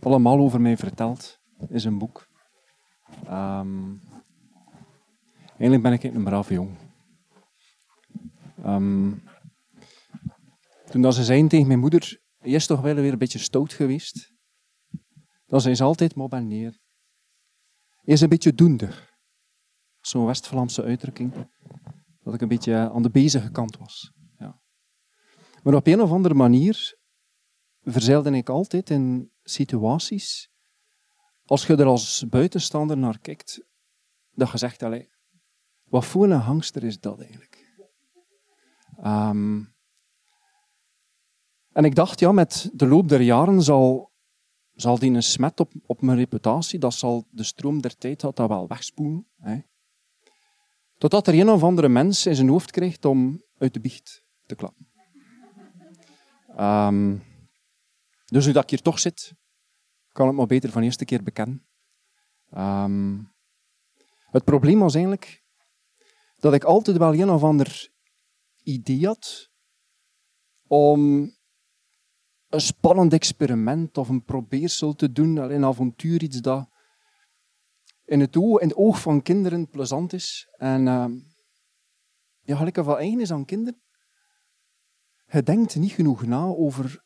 allemaal 0.00 0.38
over 0.38 0.60
mij 0.60 0.76
vertelt, 0.76 1.40
is 1.68 1.84
een 1.84 1.98
boek. 1.98 2.28
Um, 3.30 4.00
eigenlijk 5.48 5.82
ben 5.82 5.92
ik 5.92 6.02
een 6.02 6.24
brave 6.24 6.54
jong. 6.54 6.70
Um, 8.66 9.22
toen 10.92 11.02
dat 11.02 11.14
ze 11.14 11.24
zei 11.24 11.46
tegen 11.46 11.66
mijn 11.66 11.78
moeder, 11.78 12.20
je 12.38 12.54
is 12.54 12.66
toch 12.66 12.80
wel 12.80 12.94
weer 12.94 13.12
een 13.12 13.18
beetje 13.18 13.38
stout 13.38 13.72
geweest. 13.72 14.32
Dan 15.46 15.60
zei 15.60 15.74
ze 15.74 15.82
altijd, 15.82 16.14
maar 16.14 16.28
ben 16.28 16.46
neer. 16.46 16.78
Is 18.02 18.20
een 18.20 18.28
beetje 18.28 18.52
doender. 18.52 19.16
Zo'n 20.00 20.26
West-Vlaamse 20.26 20.82
uitdrukking. 20.82 21.50
Dat 22.22 22.34
ik 22.34 22.40
een 22.40 22.48
beetje 22.48 22.74
aan 22.90 23.02
de 23.02 23.10
bezige 23.10 23.50
kant 23.50 23.76
was. 23.76 24.12
Ja. 24.38 24.60
Maar 25.62 25.74
op 25.74 25.86
een 25.86 26.00
of 26.00 26.10
andere 26.10 26.34
manier 26.34 26.98
verzeilde 27.80 28.30
ik 28.30 28.48
altijd 28.48 28.90
in 28.90 29.32
situaties, 29.42 30.50
als 31.44 31.66
je 31.66 31.76
er 31.76 31.86
als 31.86 32.26
buitenstander 32.28 32.98
naar 32.98 33.18
kijkt, 33.18 33.64
dat 34.30 34.50
je 34.50 34.58
zegt, 34.58 34.84
wat 35.82 36.04
voor 36.04 36.24
een 36.24 36.40
hangster 36.40 36.84
is 36.84 37.00
dat 37.00 37.20
eigenlijk? 37.20 37.74
Um, 39.04 39.71
en 41.72 41.84
ik 41.84 41.94
dacht, 41.94 42.20
ja, 42.20 42.32
met 42.32 42.70
de 42.72 42.86
loop 42.86 43.08
der 43.08 43.20
jaren 43.20 43.62
zal, 43.62 44.12
zal 44.72 44.98
die 44.98 45.12
een 45.12 45.22
smet 45.22 45.60
op, 45.60 45.72
op 45.86 46.02
mijn 46.02 46.18
reputatie, 46.18 46.78
dat 46.78 46.94
zal 46.94 47.26
de 47.30 47.44
stroom 47.44 47.80
der 47.80 47.96
tijd 47.96 48.22
had 48.22 48.36
dat 48.36 48.48
wel 48.48 48.68
wegspoelen. 48.68 49.26
Hè. 49.36 49.60
Totdat 50.98 51.26
er 51.26 51.34
een 51.34 51.50
of 51.50 51.62
andere 51.62 51.88
mens 51.88 52.26
in 52.26 52.34
zijn 52.34 52.48
hoofd 52.48 52.70
krijgt 52.70 53.04
om 53.04 53.42
uit 53.58 53.74
de 53.74 53.80
biecht 53.80 54.24
te 54.46 54.54
klappen. 54.54 54.90
Um, 56.58 57.22
dus 58.24 58.46
nu 58.46 58.52
dat 58.52 58.62
ik 58.62 58.70
hier 58.70 58.82
toch 58.82 58.98
zit, 58.98 59.34
kan 60.12 60.28
ik 60.28 60.34
me 60.34 60.46
beter 60.46 60.70
van 60.70 60.80
de 60.80 60.86
eerste 60.86 61.04
keer 61.04 61.22
bekennen. 61.22 61.66
Um, 62.56 63.32
het 64.30 64.44
probleem 64.44 64.78
was 64.78 64.94
eigenlijk 64.94 65.44
dat 66.38 66.54
ik 66.54 66.64
altijd 66.64 66.96
wel 66.96 67.14
een 67.14 67.30
of 67.30 67.42
ander 67.42 67.90
idee 68.62 69.06
had 69.06 69.50
om 70.66 71.30
een 72.52 72.60
spannend 72.60 73.12
experiment 73.12 73.98
of 73.98 74.08
een 74.08 74.24
probeersel 74.24 74.94
te 74.94 75.12
doen, 75.12 75.36
een 75.36 75.64
avontuur, 75.64 76.22
iets 76.22 76.40
dat 76.40 76.68
in 78.04 78.20
het 78.20 78.36
oog, 78.76 79.00
van 79.00 79.22
kinderen 79.22 79.68
plezant 79.68 80.12
is. 80.12 80.48
En 80.56 80.86
uh, 80.86 81.06
ja, 82.40 82.56
gelijk 82.56 82.76
van 82.76 82.96
eigen 82.96 83.20
is 83.20 83.32
aan 83.32 83.44
kinderen. 83.44 83.82
Je 85.26 85.42
denkt 85.42 85.76
niet 85.76 85.92
genoeg 85.92 86.26
na 86.26 86.44
over 86.44 87.04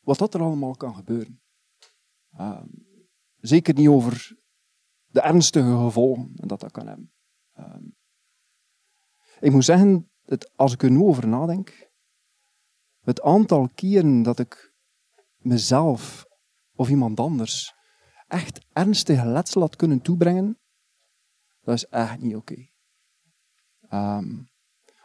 wat 0.00 0.18
dat 0.18 0.34
er 0.34 0.40
allemaal 0.40 0.76
kan 0.76 0.94
gebeuren. 0.94 1.42
Uh, 2.38 2.62
zeker 3.36 3.74
niet 3.74 3.88
over 3.88 4.38
de 5.06 5.20
ernstige 5.20 5.76
gevolgen 5.76 6.30
dat 6.34 6.60
dat 6.60 6.70
kan 6.70 6.86
hebben. 6.86 7.12
Uh, 7.58 7.76
ik 9.40 9.52
moet 9.52 9.64
zeggen, 9.64 10.10
dat 10.24 10.56
als 10.56 10.72
ik 10.72 10.82
er 10.82 10.90
nu 10.90 10.98
over 10.98 11.28
nadenk, 11.28 11.92
het 13.04 13.22
aantal 13.22 13.68
keren 13.74 14.22
dat 14.22 14.38
ik 14.38 14.72
mezelf 15.36 16.24
of 16.74 16.88
iemand 16.88 17.20
anders 17.20 17.74
echt 18.26 18.66
ernstige 18.72 19.26
letsel 19.26 19.60
had 19.60 19.76
kunnen 19.76 20.00
toebrengen, 20.00 20.58
dat 21.60 21.74
is 21.74 21.86
echt 21.86 22.20
niet 22.20 22.36
oké. 22.36 22.68
Um, 23.90 24.48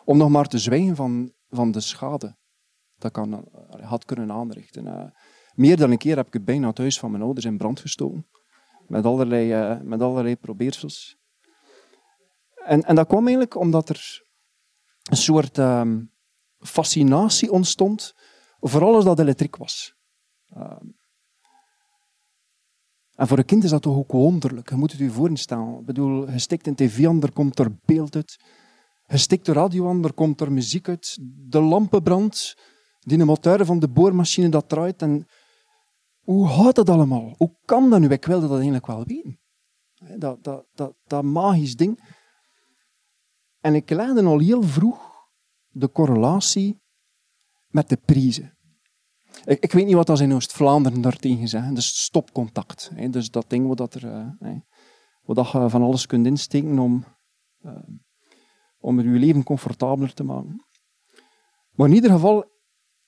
om 0.05 0.17
nog 0.17 0.29
maar 0.29 0.47
te 0.47 0.57
zwijgen 0.57 0.95
van, 0.95 1.33
van 1.49 1.71
de 1.71 1.79
schade 1.79 2.37
dat 2.99 3.11
kan, 3.11 3.33
eh, 3.33 3.89
had 3.89 4.05
kunnen 4.05 4.31
aanrichten. 4.31 4.85
Uh, 4.85 5.05
meer 5.53 5.77
dan 5.77 5.91
een 5.91 5.97
keer 5.97 6.15
heb 6.15 6.35
ik 6.35 6.45
bijna 6.45 6.67
het 6.67 6.77
huis 6.77 6.99
van 6.99 7.11
mijn 7.11 7.23
ouders 7.23 7.45
in 7.45 7.57
brand 7.57 7.79
gestoken. 7.79 8.27
Met 8.87 9.05
allerlei, 9.05 9.53
uh, 9.53 9.81
met 9.81 10.01
allerlei 10.01 10.35
probeersels. 10.35 11.17
En, 12.65 12.83
en 12.83 12.95
dat 12.95 13.07
kwam 13.07 13.19
eigenlijk 13.19 13.55
omdat 13.55 13.89
er 13.89 14.23
een 15.09 15.17
soort 15.17 15.57
uh, 15.57 15.91
fascinatie 16.59 17.51
ontstond 17.51 18.13
voor 18.59 18.83
alles 18.83 19.03
dat 19.03 19.19
elektriek 19.19 19.55
was. 19.55 19.93
Uh, 20.57 20.71
en 23.15 23.27
voor 23.27 23.37
een 23.37 23.45
kind 23.45 23.63
is 23.63 23.69
dat 23.69 23.81
toch 23.81 23.95
ook 23.95 24.11
wonderlijk. 24.11 24.69
Je 24.69 24.75
moet 24.75 24.91
het 24.91 24.99
je 24.99 25.11
voorstellen. 25.11 25.79
Ik 25.79 25.85
bedoel, 25.85 26.31
je 26.31 26.39
stikt 26.39 26.67
een 26.67 26.75
tv 26.75 27.07
aan, 27.07 27.21
er 27.21 27.31
komt 27.31 27.59
er 27.59 27.75
beeld 27.85 28.15
uit. 28.15 28.39
Je 29.05 29.17
stikt 29.17 29.45
de 29.45 29.53
radio 29.53 29.89
aan, 29.89 30.03
er 30.03 30.13
komt 30.13 30.41
er 30.41 30.51
muziek 30.51 30.87
uit. 30.87 31.17
De 31.21 31.61
lampen 31.61 32.03
brandt. 32.03 32.57
Die 32.99 33.25
motor 33.25 33.65
van 33.65 33.79
de 33.79 33.89
boormachine 33.89 34.49
dat 34.49 34.69
draait. 34.69 35.01
En 35.01 35.27
hoe 36.19 36.47
gaat 36.47 36.75
dat 36.75 36.89
allemaal? 36.89 37.33
Hoe 37.37 37.55
kan 37.65 37.89
dat 37.89 37.99
nu? 37.99 38.07
Ik 38.07 38.25
wilde 38.25 38.47
dat 38.47 38.55
eigenlijk 38.55 38.87
wel 38.87 39.03
weten. 39.03 39.39
Dat, 40.17 40.43
dat, 40.43 40.65
dat, 40.73 40.93
dat 41.03 41.23
magisch 41.23 41.75
ding. 41.75 42.17
En 43.59 43.75
ik 43.75 43.89
legde 43.89 44.23
al 44.23 44.39
heel 44.39 44.63
vroeg 44.63 45.08
de 45.79 45.91
correlatie 45.91 46.81
met 47.67 47.89
de 47.89 47.97
prijzen. 47.97 48.57
Ik, 49.45 49.59
ik 49.59 49.71
weet 49.71 49.85
niet 49.85 49.95
wat 49.95 50.07
dat 50.07 50.19
in 50.19 50.33
Oost-Vlaanderen 50.33 51.01
daartegen 51.01 51.47
zeggen. 51.47 51.73
Dus 51.73 52.03
stopcontact. 52.03 52.91
Hè. 52.93 53.09
Dus 53.09 53.31
dat 53.31 53.49
ding 53.49 53.77
wat, 53.77 53.93
er, 53.93 54.05
uh, 54.05 54.57
wat 55.21 55.35
dat 55.35 55.51
je 55.51 55.69
van 55.69 55.81
alles 55.81 56.05
kunt 56.05 56.25
insteken 56.25 56.79
om, 56.79 57.05
uh, 57.61 57.77
om 58.79 59.01
je 59.01 59.19
leven 59.19 59.43
comfortabeler 59.43 60.13
te 60.13 60.23
maken. 60.23 60.65
Maar 61.71 61.87
in 61.87 61.93
ieder 61.95 62.11
geval, 62.11 62.45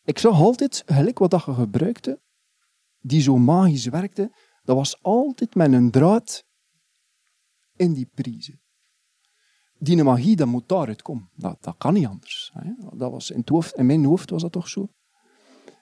ik 0.03 0.17
zag 0.17 0.39
altijd, 0.39 0.83
gelijk 0.85 1.19
wat 1.19 1.31
dat 1.31 1.45
je 1.45 1.53
gebruikte, 1.53 2.21
die 2.99 3.21
zo 3.21 3.37
magisch 3.37 3.85
werkte, 3.85 4.35
dat 4.63 4.75
was 4.75 5.03
altijd 5.03 5.55
met 5.55 5.73
een 5.73 5.91
draad 5.91 6.45
in 7.75 7.93
die 7.93 8.09
prijzen. 8.13 8.60
Die 9.83 10.03
magie, 10.03 10.35
dat 10.35 10.47
moet 10.47 10.69
daaruit 10.69 11.01
komen. 11.01 11.29
Dat, 11.35 11.57
dat 11.63 11.75
kan 11.77 11.93
niet 11.93 12.05
anders. 12.05 12.53
Dat 12.93 13.11
was 13.11 13.31
in, 13.31 13.85
mijn 13.85 14.05
hoofd 14.05 14.29
was 14.29 14.41
dat 14.41 14.51
toch 14.51 14.69
zo. 14.69 14.89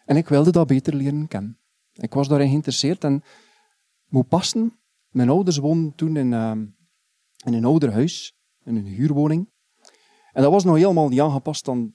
En 0.06 0.18
ik 0.18 0.28
wilde 0.28 0.52
dat 0.52 0.68
beter 0.68 0.96
leren 0.96 1.28
kennen. 1.28 1.60
Ik 1.94 2.14
was 2.14 2.28
daarin 2.28 2.48
geïnteresseerd 2.48 3.04
en 3.04 3.24
moet 4.08 4.28
passen. 4.28 4.80
Mijn 5.10 5.30
ouders 5.30 5.58
woonden 5.58 5.96
toen 5.96 6.18
in, 6.18 6.32
uh, 6.32 6.52
in 7.46 7.54
een 7.54 7.66
ouder 7.66 7.92
huis, 7.92 8.36
in 8.64 8.76
een 8.76 8.86
huurwoning. 8.86 9.52
En 10.32 10.42
dat 10.42 10.52
was 10.52 10.64
nog 10.64 10.76
helemaal 10.76 11.10
niet 11.10 11.20
aangepast 11.20 11.68
aan 11.68 11.94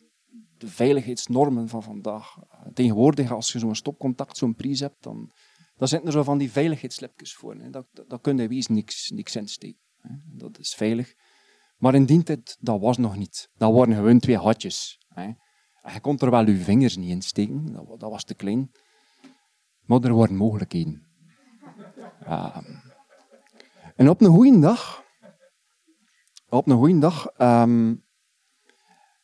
de 0.58 0.68
veiligheidsnormen 0.68 1.68
van 1.68 1.82
vandaag. 1.82 2.38
Tegenwoordig, 2.74 3.32
als 3.32 3.52
je 3.52 3.58
zo'n 3.58 3.74
stopcontact, 3.74 4.36
zo'n 4.36 4.54
prijs 4.54 4.80
hebt, 4.80 5.02
dan, 5.02 5.30
dan 5.76 5.88
zitten 5.88 6.06
er 6.06 6.12
zo 6.12 6.22
van 6.22 6.38
die 6.38 6.50
veiligheidsslipjes 6.50 7.34
voor. 7.34 7.54
Hè. 7.54 7.70
Dat, 7.70 7.86
dat, 7.92 8.08
dat 8.10 8.20
kun 8.20 8.36
je 8.36 8.48
wees 8.48 8.66
niks, 8.66 9.10
niks. 9.10 9.38
Dat 10.24 10.58
is 10.58 10.74
veilig. 10.74 11.14
Maar 11.76 11.94
in 11.94 12.04
die 12.04 12.22
tijd, 12.22 12.56
dat 12.60 12.80
was 12.80 12.96
nog 12.96 13.16
niet. 13.16 13.50
Dat 13.56 13.72
waren 13.72 13.94
gewoon 13.94 14.18
twee 14.18 14.38
hatjes. 14.38 14.98
Je 15.92 16.00
kon 16.00 16.18
er 16.18 16.30
wel 16.30 16.46
je 16.46 16.56
vingers 16.56 16.96
niet 16.96 17.10
in 17.10 17.22
steken, 17.22 17.72
dat, 17.98 18.10
was 18.10 18.24
te 18.24 18.34
klein. 18.34 18.70
Maar 19.80 20.00
er 20.00 20.14
waren 20.14 20.36
mogelijkheden. 20.36 21.06
en 23.96 24.08
op 24.08 24.20
een 24.20 24.30
goede 24.30 24.58
dag, 24.58 25.04
op 26.48 26.68
een 26.68 26.76
goede 26.76 26.98
dag, 26.98 27.40
um, 27.40 28.04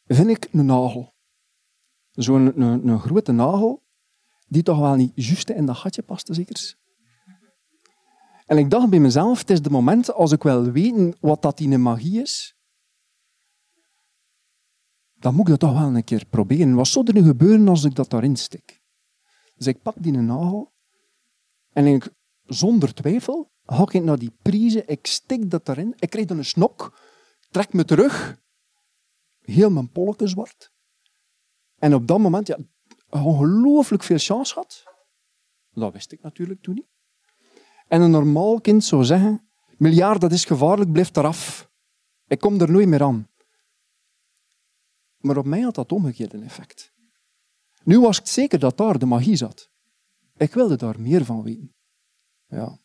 vind 0.07 0.29
ik 0.29 0.49
een 0.53 0.67
nagel. 0.67 1.15
Zo'n 2.11 2.61
een, 2.61 2.89
een, 2.89 3.01
grote 3.01 3.33
nagel, 3.33 3.83
die 4.49 4.63
toch 4.63 4.79
wel 4.79 4.95
niet 4.95 5.13
juist 5.15 5.51
in 5.51 5.67
dat 5.67 5.77
gatje 5.77 6.03
paste, 6.03 6.35
zeker? 6.35 6.79
En 8.51 8.59
ik 8.59 8.71
dacht 8.71 8.91
bij 8.91 8.99
mezelf, 8.99 9.39
het 9.39 9.51
is 9.51 9.63
de 9.63 9.71
moment 9.71 10.13
als 10.13 10.33
ik 10.33 10.43
wil 10.43 10.71
weten 10.71 11.17
wat 11.21 11.43
dat 11.43 11.61
in 11.61 11.83
magie 11.83 12.21
is, 12.21 12.57
dan 15.15 15.35
moet 15.35 15.49
ik 15.49 15.51
dat 15.51 15.61
toch 15.61 15.81
wel 15.81 15.95
een 15.95 16.05
keer 16.05 16.27
proberen. 16.27 16.75
Wat 16.75 16.89
zou 16.89 17.07
er 17.07 17.15
nu 17.15 17.23
gebeuren 17.23 17.69
als 17.69 17.85
ik 17.85 17.95
dat 17.95 18.11
daarin 18.11 18.37
stik? 18.37 18.83
Dus 19.55 19.67
ik 19.67 19.83
pak 19.83 19.95
die 19.99 20.13
nagel 20.13 20.73
en 21.73 21.87
ik, 21.87 22.11
zonder 22.45 22.95
twijfel 22.95 23.51
ga 23.65 23.83
ik 23.83 24.03
naar 24.03 24.19
die 24.19 24.37
prijzen, 24.43 24.89
ik 24.89 25.07
stik 25.07 25.51
dat 25.51 25.67
daarin, 25.67 25.95
ik 25.99 26.11
krijg 26.11 26.27
dan 26.27 26.39
een 26.39 26.45
snok, 26.45 26.99
trek 27.51 27.73
me 27.73 27.85
terug, 27.85 28.41
heel 29.41 29.71
mijn 29.71 29.91
polken 29.91 30.29
zwart. 30.29 30.73
En 31.79 31.95
op 31.95 32.07
dat 32.07 32.19
moment, 32.19 32.47
ja, 32.47 32.59
ongelooflijk 33.09 34.03
veel 34.03 34.19
chance 34.19 34.55
had. 34.55 34.85
Dat 35.71 35.93
wist 35.93 36.13
ik 36.13 36.23
natuurlijk 36.23 36.63
toen 36.63 36.75
niet. 36.75 36.89
En 37.91 38.01
een 38.01 38.11
normaal 38.11 38.61
kind 38.61 38.85
zou 38.85 39.05
zeggen, 39.05 39.51
miljard, 39.79 40.21
dat 40.21 40.33
is 40.33 40.45
gevaarlijk, 40.45 40.93
blijf 40.93 41.17
eraf. 41.17 41.71
Ik 42.27 42.41
kom 42.41 42.61
er 42.61 42.71
nooit 42.71 42.89
meer 42.89 43.03
aan. 43.03 43.29
Maar 45.17 45.37
op 45.37 45.45
mij 45.45 45.61
had 45.61 45.75
dat 45.75 45.93
omgekeerde 45.93 46.39
effect. 46.39 46.93
Nu 47.83 48.01
was 48.01 48.19
ik 48.19 48.27
zeker 48.27 48.59
dat 48.59 48.77
daar 48.77 48.99
de 48.99 49.07
magie 49.07 49.37
zat. 49.37 49.71
Ik 50.37 50.55
wilde 50.55 50.77
daar 50.77 51.01
meer 51.01 51.25
van 51.25 51.43
weten. 51.43 51.75
Ja. 52.47 52.79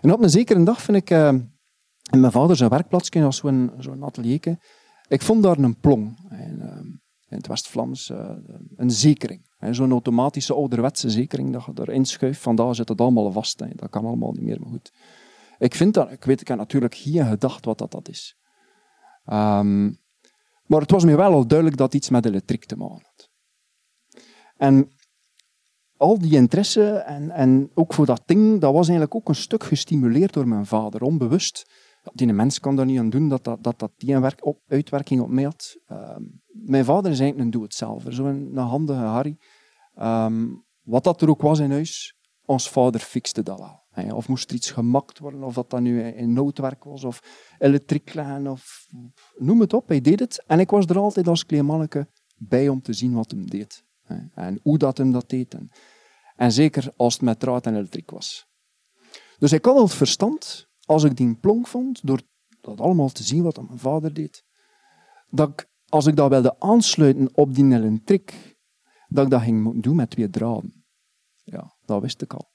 En 0.00 0.12
op 0.12 0.22
een 0.22 0.30
zekere 0.30 0.62
dag 0.62 0.82
vind 0.82 0.96
ik 0.96 1.10
uh, 1.10 1.28
in 2.10 2.20
mijn 2.20 2.32
vader 2.32 2.56
zijn 2.56 2.70
werkplaatsje, 2.70 3.22
als 3.22 3.36
zo'n 3.36 3.72
zo'n 3.78 4.04
atelierke, 4.04 4.58
ik 5.08 5.22
vond 5.22 5.42
daar 5.42 5.58
een 5.58 5.80
plong. 5.80 6.30
Uh, 6.32 6.40
in 7.28 7.36
het 7.36 7.46
West-Vlaams 7.46 8.10
uh, 8.10 8.36
een 8.76 8.90
zekering. 8.90 9.45
Zo'n 9.60 9.90
automatische 9.90 10.54
ouderwetse 10.54 11.10
zekering 11.10 11.52
dat 11.52 11.64
je 11.64 11.72
erin 11.74 12.04
schuift. 12.04 12.40
Vandaar 12.40 12.74
zit 12.74 12.88
het 12.88 13.00
allemaal 13.00 13.32
vast. 13.32 13.58
Dat 13.58 13.90
kan 13.90 14.04
allemaal 14.04 14.32
niet 14.32 14.42
meer, 14.42 14.60
goed. 14.66 14.92
Ik 15.58 15.74
vind 15.74 15.94
dat, 15.94 16.10
ik 16.10 16.24
weet, 16.24 16.40
ik 16.40 16.48
heb 16.48 16.58
natuurlijk 16.58 16.94
geen 16.94 17.26
gedacht 17.26 17.64
wat 17.64 17.78
dat, 17.78 17.90
dat 17.90 18.08
is. 18.08 18.36
Um, 19.26 19.98
maar 20.66 20.80
het 20.80 20.90
was 20.90 21.04
me 21.04 21.16
wel 21.16 21.32
al 21.32 21.46
duidelijk 21.46 21.78
dat 21.78 21.94
iets 21.94 22.10
met 22.10 22.26
elektriek 22.26 22.64
te 22.64 22.76
maken 22.76 23.06
had. 23.14 23.30
En 24.56 24.90
al 25.96 26.18
die 26.18 26.34
interesse 26.36 26.90
en, 26.90 27.30
en 27.30 27.70
ook 27.74 27.94
voor 27.94 28.06
dat 28.06 28.22
ding, 28.26 28.60
dat 28.60 28.72
was 28.72 28.88
eigenlijk 28.88 29.14
ook 29.14 29.28
een 29.28 29.34
stuk 29.34 29.64
gestimuleerd 29.64 30.32
door 30.32 30.48
mijn 30.48 30.66
vader, 30.66 31.02
onbewust. 31.02 31.70
Die 32.12 32.32
mens 32.32 32.60
kan 32.60 32.76
daar 32.76 32.86
niet 32.86 32.98
aan 32.98 33.10
doen 33.10 33.28
dat 33.28 33.44
dat, 33.44 33.62
dat, 33.78 33.92
die 33.96 34.14
een 34.14 34.20
werk 34.20 34.46
op, 34.46 34.60
uitwerking 34.66 35.20
op 35.20 35.28
mij 35.28 35.44
had. 35.44 35.76
Uh, 35.88 36.16
mijn 36.64 36.84
vader 36.84 37.10
is 37.10 37.20
eigenlijk 37.20 37.38
een 37.38 37.50
doe-het-zelver, 37.50 38.12
zo'n 38.12 38.56
handige 38.56 39.00
Harry. 39.00 39.36
Um, 40.00 40.64
wat 40.82 41.04
dat 41.04 41.22
er 41.22 41.28
ook 41.28 41.42
was 41.42 41.58
in 41.58 41.70
huis, 41.70 42.16
ons 42.44 42.70
vader 42.70 43.00
fixte 43.00 43.42
dat 43.42 43.58
wel. 43.58 43.84
Of 44.14 44.28
moest 44.28 44.50
er 44.50 44.56
iets 44.56 44.70
gemakt 44.70 45.18
worden, 45.18 45.42
of 45.42 45.54
dat 45.54 45.70
dat 45.70 45.80
nu 45.80 46.02
in 46.02 46.32
noodwerk 46.32 46.84
was, 46.84 47.04
of 47.04 47.22
elektrieklijn, 47.58 48.48
of 48.48 48.86
noem 49.36 49.60
het 49.60 49.72
op. 49.72 49.88
Hij 49.88 50.00
deed 50.00 50.20
het. 50.20 50.44
En 50.46 50.60
ik 50.60 50.70
was 50.70 50.86
er 50.86 50.98
altijd 50.98 51.28
als 51.28 51.46
klein 51.46 51.64
manneke 51.64 52.08
bij 52.36 52.68
om 52.68 52.82
te 52.82 52.92
zien 52.92 53.14
wat 53.14 53.30
hem 53.30 53.50
deed. 53.50 53.84
En 54.34 54.60
hoe 54.62 54.78
dat 54.78 54.98
hem 54.98 55.12
dat 55.12 55.28
deed. 55.28 55.56
En, 56.36 56.52
zeker 56.52 56.92
als 56.96 57.12
het 57.12 57.22
met 57.22 57.40
draad 57.40 57.66
en 57.66 57.74
elektriek 57.74 58.10
was. 58.10 58.46
Dus 59.38 59.52
ik 59.52 59.64
had 59.64 59.76
al 59.76 59.82
het 59.82 59.94
verstand, 59.94 60.68
als 60.84 61.04
ik 61.04 61.16
die 61.16 61.34
plonk 61.34 61.66
vond, 61.66 62.06
door 62.06 62.20
dat 62.60 62.80
allemaal 62.80 63.08
te 63.08 63.22
zien 63.22 63.42
wat 63.42 63.62
mijn 63.68 63.78
vader 63.78 64.14
deed, 64.14 64.44
dat 65.30 65.48
ik, 65.48 65.68
als 65.88 66.06
ik 66.06 66.16
dat 66.16 66.30
wilde 66.30 66.60
aansluiten 66.60 67.28
op 67.32 67.54
die 67.54 67.64
elektriek, 67.64 68.56
dat 69.08 69.24
ik 69.24 69.30
dat 69.30 69.42
ging 69.42 69.82
doen 69.82 69.96
met 69.96 70.10
twee 70.10 70.30
draden. 70.30 70.84
Ja, 71.42 71.76
dat 71.84 72.02
wist 72.02 72.22
ik 72.22 72.34
al. 72.34 72.54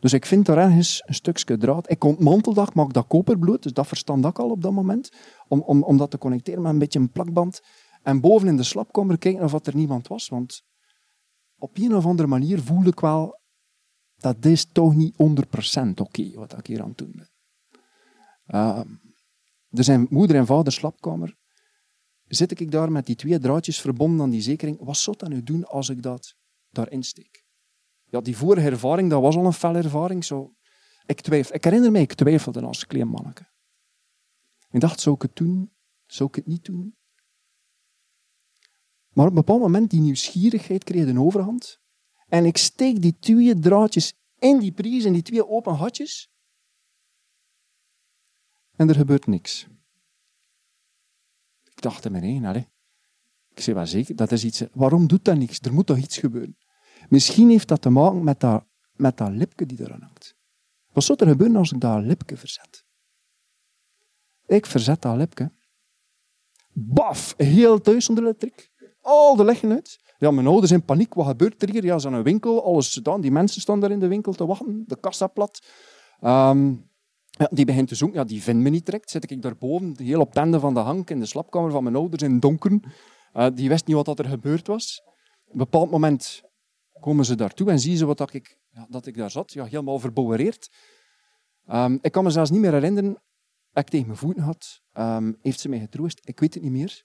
Dus 0.00 0.12
ik 0.12 0.26
vind 0.26 0.48
er 0.48 0.58
ergens 0.58 1.02
een 1.04 1.14
stukje 1.14 1.56
draad. 1.56 1.90
Ik 1.90 2.04
ontmantel 2.04 2.54
dat, 2.54 2.68
ik 2.68 2.74
maak 2.74 2.92
dat 2.92 3.06
koperbloed, 3.06 3.62
dus 3.62 3.72
dat 3.72 3.86
verstand 3.86 4.24
ik 4.24 4.38
al 4.38 4.50
op 4.50 4.62
dat 4.62 4.72
moment, 4.72 5.10
om, 5.48 5.60
om, 5.60 5.82
om 5.82 5.96
dat 5.96 6.10
te 6.10 6.18
connecteren 6.18 6.62
met 6.62 6.72
een 6.72 6.78
beetje 6.78 6.98
een 6.98 7.10
plakband. 7.10 7.60
En 8.02 8.20
boven 8.20 8.48
in 8.48 8.56
de 8.56 8.62
slapkamer 8.62 9.18
kijken 9.18 9.44
of 9.44 9.66
er 9.66 9.76
niemand 9.76 10.08
was, 10.08 10.28
want 10.28 10.62
op 11.58 11.78
een 11.78 11.94
of 11.94 12.06
andere 12.06 12.28
manier 12.28 12.62
voelde 12.62 12.90
ik 12.90 13.00
wel, 13.00 13.40
dat 14.16 14.44
is 14.44 14.64
toch 14.72 14.94
niet 14.94 15.14
100% 15.14 15.88
oké 15.94 16.30
wat 16.34 16.58
ik 16.58 16.66
hier 16.66 16.82
aan 16.82 16.88
het 16.88 16.98
doen 16.98 17.12
ben. 17.14 17.30
Uh, 18.46 18.80
er 19.70 19.84
zijn 19.84 20.06
moeder 20.10 20.36
en 20.36 20.46
vader 20.46 20.72
slapkamer. 20.72 21.36
Zit 22.26 22.60
ik 22.60 22.70
daar 22.70 22.92
met 22.92 23.06
die 23.06 23.16
twee 23.16 23.38
draadjes 23.38 23.80
verbonden 23.80 24.20
aan 24.20 24.30
die 24.30 24.40
zekering? 24.40 24.78
Wat 24.80 24.96
zou 24.96 25.16
dat 25.16 25.28
nu 25.28 25.42
doen 25.42 25.64
als 25.64 25.88
ik 25.88 26.02
dat 26.02 26.34
daarin 26.70 27.02
steek? 27.02 27.46
ja, 28.06 28.20
die 28.20 28.36
vorige 28.36 28.66
ervaring, 28.66 29.10
dat 29.10 29.22
was 29.22 29.36
al 29.36 29.46
een 29.46 29.52
felle 29.52 29.78
ervaring. 29.78 30.24
Zo, 30.24 30.54
ik, 31.06 31.20
twijfel, 31.20 31.54
ik 31.54 31.64
herinner 31.64 31.90
me, 31.90 32.00
ik 32.00 32.12
twijfelde 32.12 32.60
als 32.60 32.86
klein 32.86 33.08
manneke. 33.08 33.46
Ik 34.70 34.80
dacht, 34.80 35.00
zou 35.00 35.14
ik 35.14 35.22
het 35.22 35.36
doen? 35.36 35.72
Zou 36.06 36.28
ik 36.28 36.34
het 36.34 36.46
niet 36.46 36.64
doen? 36.64 36.96
Maar 39.12 39.24
op 39.24 39.30
een 39.30 39.38
bepaald 39.38 39.60
moment, 39.60 39.90
die 39.90 40.00
nieuwsgierigheid 40.00 40.84
kreeg 40.84 41.06
een 41.06 41.20
overhand. 41.20 41.80
En 42.28 42.44
ik 42.44 42.56
steek 42.56 43.02
die 43.02 43.16
twee 43.18 43.58
draadjes 43.58 44.14
in 44.38 44.58
die 44.58 44.72
prijs, 44.72 45.04
in 45.04 45.12
die 45.12 45.22
twee 45.22 45.48
open 45.48 45.74
hatjes. 45.74 46.30
En 48.76 48.88
er 48.88 48.94
gebeurt 48.94 49.26
niks. 49.26 49.66
Dacht 51.86 52.04
in 52.04 52.12
mijn 52.12 52.56
Ik 53.54 53.60
zei 53.60 53.76
wel 53.76 53.86
zeker, 53.86 54.16
dat 54.16 54.32
is 54.32 54.44
iets. 54.44 54.62
Waarom 54.72 55.06
doet 55.06 55.24
dat 55.24 55.36
niks? 55.36 55.58
Er 55.60 55.72
moet 55.72 55.86
toch 55.86 55.96
iets 55.96 56.18
gebeuren? 56.18 56.56
Misschien 57.08 57.48
heeft 57.48 57.68
dat 57.68 57.82
te 57.82 57.90
maken 57.90 58.24
met 58.24 58.40
dat, 58.40 58.64
met 58.92 59.16
dat 59.16 59.30
lipje 59.30 59.66
die 59.66 59.80
eraan 59.80 60.02
hangt. 60.02 60.34
Wat 60.92 61.04
zou 61.04 61.18
er 61.18 61.26
gebeuren 61.26 61.56
als 61.56 61.72
ik 61.72 61.80
dat 61.80 62.02
lipje 62.02 62.36
verzet? 62.36 62.84
Ik 64.46 64.66
verzet 64.66 65.02
dat 65.02 65.16
lipje. 65.16 65.50
Baf! 66.72 67.34
Heel 67.36 67.80
thuis 67.80 68.08
onder 68.08 68.24
elektriek. 68.24 68.70
Al 69.00 69.36
de 69.36 69.44
leggen 69.44 69.70
uit. 69.70 70.00
Ja, 70.18 70.30
mijn 70.30 70.46
ouders 70.46 70.72
in 70.72 70.84
paniek. 70.84 71.14
Wat 71.14 71.26
gebeurt 71.26 71.62
er 71.62 71.70
hier? 71.70 71.84
Ja, 71.84 71.98
ze 71.98 72.08
een 72.08 72.22
winkel. 72.22 72.64
Alles 72.64 72.92
gedaan. 72.92 73.20
Die 73.20 73.30
mensen 73.30 73.60
staan 73.60 73.80
daar 73.80 73.90
in 73.90 74.00
de 74.00 74.08
winkel 74.08 74.32
te 74.32 74.46
wachten. 74.46 74.84
De 74.86 75.00
kassa 75.00 75.26
plat. 75.26 75.66
Ehm, 76.20 76.74
ja, 77.36 77.48
die 77.52 77.64
begint 77.64 77.88
te 77.88 77.94
zoeken. 77.94 78.18
Ja, 78.18 78.24
die 78.24 78.42
vindt 78.42 78.62
me 78.62 78.68
niet 78.68 78.84
direct. 78.84 79.10
Zit 79.10 79.30
ik 79.30 79.42
daarboven, 79.42 79.94
heel 80.02 80.20
op 80.20 80.32
tende 80.32 80.60
van 80.60 80.74
de 80.74 80.80
hang, 80.80 81.08
in 81.08 81.20
de 81.20 81.26
slapkamer 81.26 81.70
van 81.70 81.82
mijn 81.82 81.96
ouders 81.96 82.22
in 82.22 82.32
het 82.32 82.42
donker. 82.42 82.80
Uh, 83.34 83.46
die 83.54 83.68
wist 83.68 83.86
niet 83.86 83.96
wat 83.96 84.18
er 84.18 84.28
gebeurd 84.28 84.66
was. 84.66 85.02
Op 85.44 85.52
een 85.52 85.58
bepaald 85.58 85.90
moment 85.90 86.42
komen 87.00 87.24
ze 87.24 87.34
daartoe 87.34 87.70
en 87.70 87.80
zien 87.80 87.96
ze 87.96 88.06
wat 88.06 88.18
dat 88.18 88.32
ik, 88.32 88.58
ja, 88.70 88.86
dat 88.88 89.06
ik 89.06 89.16
daar 89.16 89.30
zat, 89.30 89.52
ja, 89.52 89.64
helemaal 89.64 89.98
verbowereerd. 89.98 90.70
Um, 91.70 91.98
ik 92.02 92.12
kan 92.12 92.24
me 92.24 92.30
zelfs 92.30 92.50
niet 92.50 92.60
meer 92.60 92.72
herinneren 92.72 93.22
dat 93.72 93.82
ik 93.84 93.88
tegen 93.88 94.06
mijn 94.06 94.18
voeten 94.18 94.42
had. 94.42 94.80
Um, 94.92 95.36
heeft 95.40 95.60
ze 95.60 95.68
mij 95.68 95.78
getroost? 95.78 96.20
Ik 96.24 96.40
weet 96.40 96.54
het 96.54 96.62
niet 96.62 96.72
meer. 96.72 97.04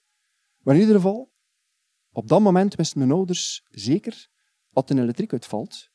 Maar 0.58 0.74
in 0.74 0.80
ieder 0.80 0.96
geval, 0.96 1.32
op 2.12 2.28
dat 2.28 2.40
moment 2.40 2.74
wisten 2.74 2.98
mijn 2.98 3.12
ouders 3.12 3.66
zeker, 3.70 4.28
als 4.72 4.84
een 4.90 4.98
elektriek 4.98 5.32
uitvalt, 5.32 5.90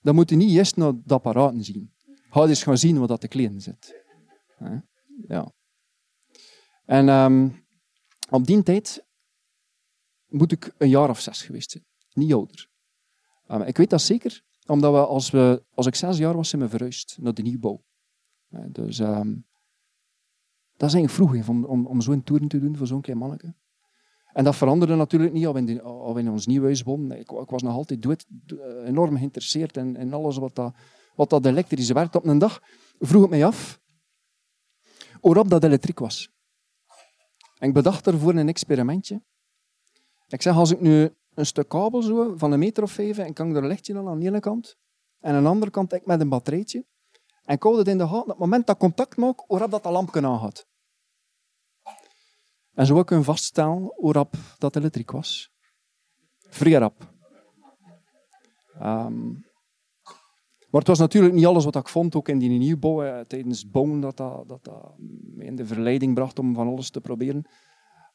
dan 0.00 0.14
moet 0.14 0.30
je 0.30 0.36
niet 0.36 0.50
eerst 0.50 0.76
naar 0.76 0.92
dat 0.92 1.12
apparaat 1.12 1.54
zien. 1.58 1.94
Ga 2.30 2.46
eens 2.46 2.62
gaan 2.62 2.78
zien 2.78 2.98
wat 2.98 3.08
dat 3.08 3.20
te 3.20 3.28
kleden 3.28 3.60
zit. 3.60 4.02
Ja. 5.28 5.52
En 6.84 7.08
um, 7.08 7.66
op 8.30 8.46
die 8.46 8.62
tijd 8.62 9.04
moet 10.26 10.52
ik 10.52 10.74
een 10.78 10.88
jaar 10.88 11.10
of 11.10 11.20
zes 11.20 11.42
geweest 11.42 11.70
zijn. 11.70 11.84
Niet 12.12 12.32
ouder. 12.32 12.68
Um, 13.48 13.62
ik 13.62 13.76
weet 13.76 13.90
dat 13.90 14.02
zeker, 14.02 14.42
omdat 14.66 14.92
we 14.92 15.06
als, 15.06 15.30
we, 15.30 15.64
als 15.74 15.86
ik 15.86 15.94
zes 15.94 16.18
jaar 16.18 16.36
was, 16.36 16.48
zijn 16.48 16.62
we 16.62 16.68
verhuisd 16.68 17.16
naar 17.20 17.34
de 17.34 17.42
nieuwbouw. 17.42 17.84
dus 18.68 18.98
um, 18.98 19.46
dat 20.76 20.88
is 20.88 20.94
eigenlijk 20.94 21.10
vroeg 21.10 21.48
om, 21.48 21.86
om, 21.86 22.00
zo'n 22.00 22.22
toeren 22.22 22.48
te 22.48 22.60
doen 22.60 22.76
voor 22.76 22.86
zo'n 22.86 23.00
klein 23.00 23.18
manneke. 23.18 23.54
En 24.32 24.44
dat 24.44 24.56
veranderde 24.56 24.94
natuurlijk 24.94 25.32
niet 25.32 25.46
al 25.46 25.80
al 25.80 26.16
in 26.16 26.30
ons 26.30 26.46
nieuw 26.46 26.62
huis 26.62 26.82
woonden. 26.82 27.18
Ik, 27.18 27.30
was 27.30 27.62
nog 27.62 27.74
altijd 27.74 28.02
doet, 28.02 28.26
enorm 28.84 29.16
geïnteresseerd 29.16 29.76
in, 29.76 29.96
in 29.96 30.12
alles 30.12 30.36
wat 30.36 30.54
dat, 30.54 30.74
wat 31.18 31.30
dat 31.30 31.46
elektrisch 31.46 31.90
werkt. 31.90 32.16
Op 32.16 32.24
een 32.24 32.38
dag 32.38 32.62
vroeg 32.98 33.24
ik 33.24 33.30
mij 33.30 33.44
af 33.44 33.80
waarop 35.20 35.48
dat 35.48 35.64
elektriek 35.64 35.98
was. 35.98 36.30
En 37.58 37.68
ik 37.68 37.74
bedacht 37.74 38.06
ervoor 38.06 38.34
een 38.34 38.48
experimentje. 38.48 39.22
Ik 40.26 40.42
zeg, 40.42 40.56
als 40.56 40.70
ik 40.70 40.80
nu 40.80 41.14
een 41.34 41.46
stuk 41.46 41.68
kabel 41.68 42.02
zo 42.02 42.36
van 42.36 42.52
een 42.52 42.58
meter 42.58 42.82
of 42.82 42.90
vijf 42.90 43.18
en 43.18 43.32
kan 43.32 43.50
er 43.50 43.62
een 43.62 43.68
lichtje 43.68 43.98
aan 43.98 44.08
aan 44.08 44.18
de 44.18 44.26
ene 44.26 44.40
kant 44.40 44.76
en 45.18 45.34
aan 45.34 45.42
de 45.42 45.48
andere 45.48 45.70
kant 45.70 45.92
ik 45.92 46.06
met 46.06 46.20
een 46.20 46.28
batterijtje 46.28 46.86
en 47.44 47.54
ik 47.54 47.62
hou 47.62 47.78
het 47.78 47.88
in 47.88 47.98
de 47.98 48.04
gaten 48.04 48.20
op 48.22 48.28
het 48.28 48.38
moment 48.38 48.66
dat 48.66 48.74
ik 48.74 48.80
contact 48.80 49.16
maak, 49.16 49.44
waarop 49.46 49.70
dat 49.70 49.82
de 49.82 49.90
lampje 49.90 50.26
aangaat. 50.26 50.66
En 52.74 52.86
zo 52.86 53.02
kunnen 53.02 53.24
vaststellen 53.24 53.92
hoe 53.96 54.12
rap 54.12 54.34
dat 54.58 54.76
elektriek 54.76 55.10
was. 55.10 55.50
Vrij 56.38 56.72
rap. 56.72 57.14
Um, 58.82 59.47
maar 60.70 60.80
het 60.80 60.88
was 60.88 60.98
natuurlijk 60.98 61.34
niet 61.34 61.46
alles 61.46 61.64
wat 61.64 61.76
ik 61.76 61.88
vond, 61.88 62.14
ook 62.14 62.28
in 62.28 62.38
die 62.38 62.50
nieuwbouw. 62.50 63.02
Eh, 63.02 63.20
tijdens 63.20 63.66
het 63.72 64.02
dat 64.02 64.16
dat, 64.16 64.64
dat 64.64 64.94
me 64.98 65.44
in 65.44 65.56
de 65.56 65.66
verleiding 65.66 66.14
bracht 66.14 66.38
om 66.38 66.54
van 66.54 66.68
alles 66.68 66.90
te 66.90 67.00
proberen. 67.00 67.46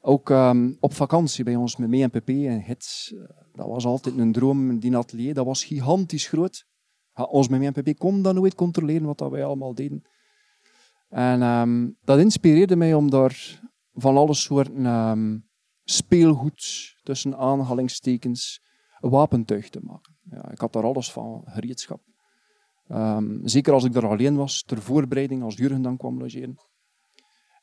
Ook 0.01 0.29
um, 0.29 0.77
op 0.79 0.93
vakantie 0.93 1.43
bij 1.43 1.55
ons 1.55 1.77
met 1.77 1.89
mee 1.89 2.03
en 2.03 2.09
pp 2.09 2.29
en 2.29 2.61
hits. 2.61 3.11
Uh, 3.15 3.23
dat 3.53 3.67
was 3.67 3.85
altijd 3.85 4.17
een 4.17 4.31
droom, 4.31 4.79
die 4.79 4.97
atelier. 4.97 5.33
Dat 5.33 5.45
was 5.45 5.63
gigantisch 5.63 6.27
groot. 6.27 6.65
Ons 7.13 7.47
met 7.47 7.59
mee 7.59 7.71
en 7.73 7.83
pp 7.83 7.99
kon 7.99 8.21
dat 8.21 8.35
nooit 8.35 8.55
controleren 8.55 9.05
wat 9.05 9.17
dat 9.17 9.31
wij 9.31 9.45
allemaal 9.45 9.73
deden. 9.73 10.03
En 11.09 11.41
um, 11.41 11.97
dat 12.03 12.19
inspireerde 12.19 12.75
mij 12.75 12.93
om 12.93 13.09
daar 13.09 13.61
van 13.93 14.17
alle 14.17 14.33
soorten 14.33 14.85
um, 14.85 15.49
speelgoed, 15.83 16.95
tussen 17.03 17.37
aanhalingstekens, 17.37 18.61
wapentuig 18.99 19.69
te 19.69 19.79
maken. 19.81 20.15
Ja, 20.29 20.51
ik 20.51 20.59
had 20.59 20.73
daar 20.73 20.83
alles 20.83 21.11
van, 21.11 21.41
gereedschap. 21.45 22.01
Um, 22.87 23.47
zeker 23.47 23.73
als 23.73 23.83
ik 23.83 23.95
er 23.95 24.07
alleen 24.07 24.35
was, 24.35 24.63
ter 24.63 24.81
voorbereiding, 24.81 25.43
als 25.43 25.55
Jurgen 25.55 25.81
dan 25.81 25.97
kwam 25.97 26.19
logeren. 26.19 26.57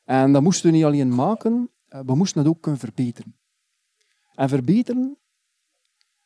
En 0.03 0.31
dat 0.31 0.41
moesten 0.41 0.69
we 0.69 0.75
niet 0.75 0.85
alleen 0.85 1.15
maken, 1.15 1.71
eh, 1.87 2.01
we 2.05 2.15
moesten 2.15 2.41
het 2.41 2.49
ook 2.49 2.61
kunnen 2.61 2.79
verbeteren. 2.79 3.39
En 4.33 4.49
verbeteren, 4.49 5.17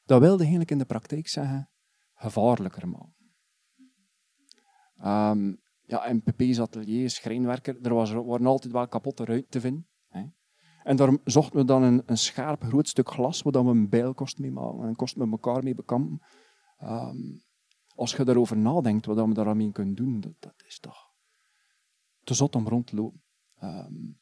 dat 0.03 0.19
wilde 0.19 0.39
eigenlijk 0.39 0.71
in 0.71 0.77
de 0.77 0.85
praktijk 0.85 1.27
zeggen, 1.27 1.69
gevaarlijker 2.13 2.87
maken. 2.87 3.13
Um, 5.03 5.61
ja, 5.85 6.05
in 6.05 6.23
PP's 6.23 6.59
atelier, 6.59 7.09
schrijnwerker, 7.09 7.77
er 7.81 7.93
was, 7.93 8.11
waren 8.11 8.45
altijd 8.45 8.73
wel 8.73 8.87
kapotte 8.87 9.25
ruiten 9.25 9.49
te 9.49 9.59
vinden. 9.59 9.87
Hè. 10.07 10.23
En 10.83 10.95
daar 10.95 11.17
zochten 11.23 11.59
we 11.59 11.65
dan 11.65 11.83
een, 11.83 12.03
een 12.05 12.17
scherp, 12.17 12.63
groot 12.63 12.87
stuk 12.87 13.09
glas, 13.09 13.41
waar 13.41 13.65
we 13.65 13.71
een 13.71 13.89
bijlkost 13.89 14.39
mee 14.39 14.51
maken 14.51 14.87
en 14.87 14.95
kost 14.95 15.15
met 15.15 15.31
elkaar 15.31 15.63
mee 15.63 15.75
bekampen. 15.75 16.21
Um, 16.83 17.44
als 17.95 18.15
je 18.15 18.23
daarover 18.23 18.57
nadenkt, 18.57 19.05
wat 19.05 19.27
we 19.27 19.33
daarmee 19.33 19.71
kunnen 19.71 19.95
doen, 19.95 20.35
dat, 20.39 20.53
is 20.65 20.79
toch 20.79 21.13
te 22.23 22.33
zot 22.33 22.55
om 22.55 22.67
rond 22.67 22.87
te 22.87 22.95
lopen. 22.95 23.23
Um, 23.63 24.19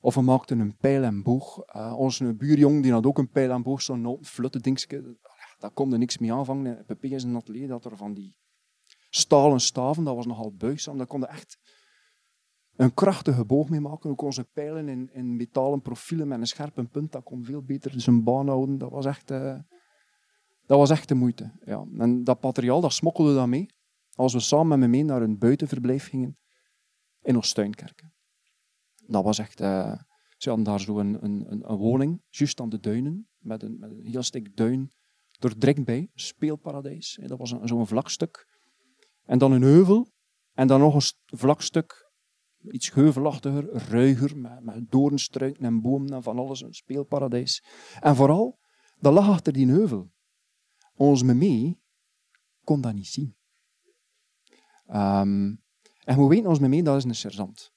of 0.00 0.14
we 0.14 0.20
maakten 0.20 0.58
een 0.58 0.76
pijl 0.76 1.02
en 1.02 1.22
boog. 1.22 1.74
Uh, 1.76 1.94
onze 1.98 2.34
buurjong 2.34 2.82
die 2.82 2.92
had 2.92 3.06
ook 3.06 3.18
een 3.18 3.30
pijl 3.30 3.50
en 3.50 3.62
boog, 3.62 3.82
zo'n 3.82 4.18
flutte 4.22 4.60
dingetje. 4.60 5.18
Daar 5.58 5.70
kon 5.70 5.92
er 5.92 5.98
niks 5.98 6.18
mee 6.18 6.32
aanvangen. 6.32 6.84
Pepe 6.86 7.08
is 7.08 7.22
een 7.22 7.36
atelier 7.36 7.68
dat 7.68 7.84
er 7.84 7.96
van 7.96 8.14
die 8.14 8.36
stalen 9.10 9.60
staven, 9.60 10.04
dat 10.04 10.14
was 10.14 10.26
nogal 10.26 10.54
buigzaam. 10.54 10.96
Daar 10.96 11.06
konden 11.06 11.28
echt 11.28 11.58
een 12.76 12.94
krachtige 12.94 13.44
boog 13.44 13.68
mee 13.68 13.80
maken. 13.80 14.10
Ook 14.10 14.22
onze 14.22 14.44
pijlen 14.44 14.88
in, 14.88 15.10
in 15.12 15.36
metalen 15.36 15.82
profielen 15.82 16.28
met 16.28 16.40
een 16.40 16.46
scherpe 16.46 16.84
punt, 16.84 17.12
dat 17.12 17.22
kon 17.22 17.44
veel 17.44 17.62
beter 17.62 18.00
zijn 18.00 18.24
baan 18.24 18.48
houden. 18.48 18.78
Dat 18.78 18.90
was 18.90 19.06
echt... 19.06 19.30
Uh, 19.30 19.58
dat 20.70 20.78
was 20.78 20.90
echt 20.90 21.08
de 21.08 21.14
moeite. 21.14 21.52
Ja. 21.64 21.86
En 21.98 22.24
dat 22.24 22.42
materiaal, 22.42 22.80
dat 22.80 22.92
smokkelde 22.92 23.34
dan 23.34 23.48
mee. 23.48 23.70
Als 24.14 24.32
we 24.32 24.40
samen 24.40 24.68
met 24.68 24.78
me 24.78 24.86
mee 24.86 25.04
naar 25.04 25.22
een 25.22 25.38
buitenverblijf 25.38 26.08
gingen 26.08 26.38
in 27.22 27.36
Oostuinkerken. 27.36 28.14
Dat 29.06 29.24
was 29.24 29.38
echt... 29.38 29.60
Uh, 29.60 29.94
ze 30.36 30.48
hadden 30.48 30.66
daar 30.66 30.80
zo 30.80 30.98
een, 30.98 31.24
een, 31.24 31.46
een, 31.48 31.76
woning, 31.76 32.22
juist 32.28 32.60
aan 32.60 32.68
de 32.68 32.80
duinen, 32.80 33.28
met 33.38 33.62
een, 33.62 33.78
met 33.78 33.90
een 33.90 34.06
heel 34.06 34.22
stuk 34.22 34.56
duin 34.56 34.92
er 35.38 35.82
bij, 35.84 36.10
speelparadijs. 36.14 37.18
Dat 37.22 37.38
was 37.38 37.54
zo'n 37.62 37.86
vlak 37.86 38.08
stuk. 38.08 38.46
En 39.24 39.38
dan 39.38 39.52
een 39.52 39.62
heuvel, 39.62 40.12
en 40.52 40.66
dan 40.66 40.80
nog 40.80 40.94
een 40.94 41.38
vlak 41.38 41.62
stuk, 41.62 42.10
iets 42.70 42.92
heuvelachtiger, 42.92 43.72
ruiger, 43.88 44.36
met, 44.36 44.64
met 44.64 44.90
doornstruiken 44.90 45.64
en 45.64 45.80
bomen 45.80 46.12
en 46.12 46.22
van 46.22 46.38
alles, 46.38 46.62
een 46.62 46.74
speelparadijs. 46.74 47.64
En 48.00 48.16
vooral, 48.16 48.58
dat 48.98 49.12
lag 49.12 49.28
achter 49.28 49.52
die 49.52 49.66
heuvel 49.66 50.10
ons 51.00 51.22
mee 51.22 51.80
kon 52.64 52.80
dat 52.80 52.94
niet 52.94 53.06
zien. 53.06 53.36
Um, 54.86 55.62
en 56.04 56.18
we 56.18 56.26
weten, 56.28 56.48
ons 56.48 56.58
mee, 56.58 56.82
dat 56.82 56.96
is 56.96 57.04
een 57.04 57.14
sergeant. 57.14 57.72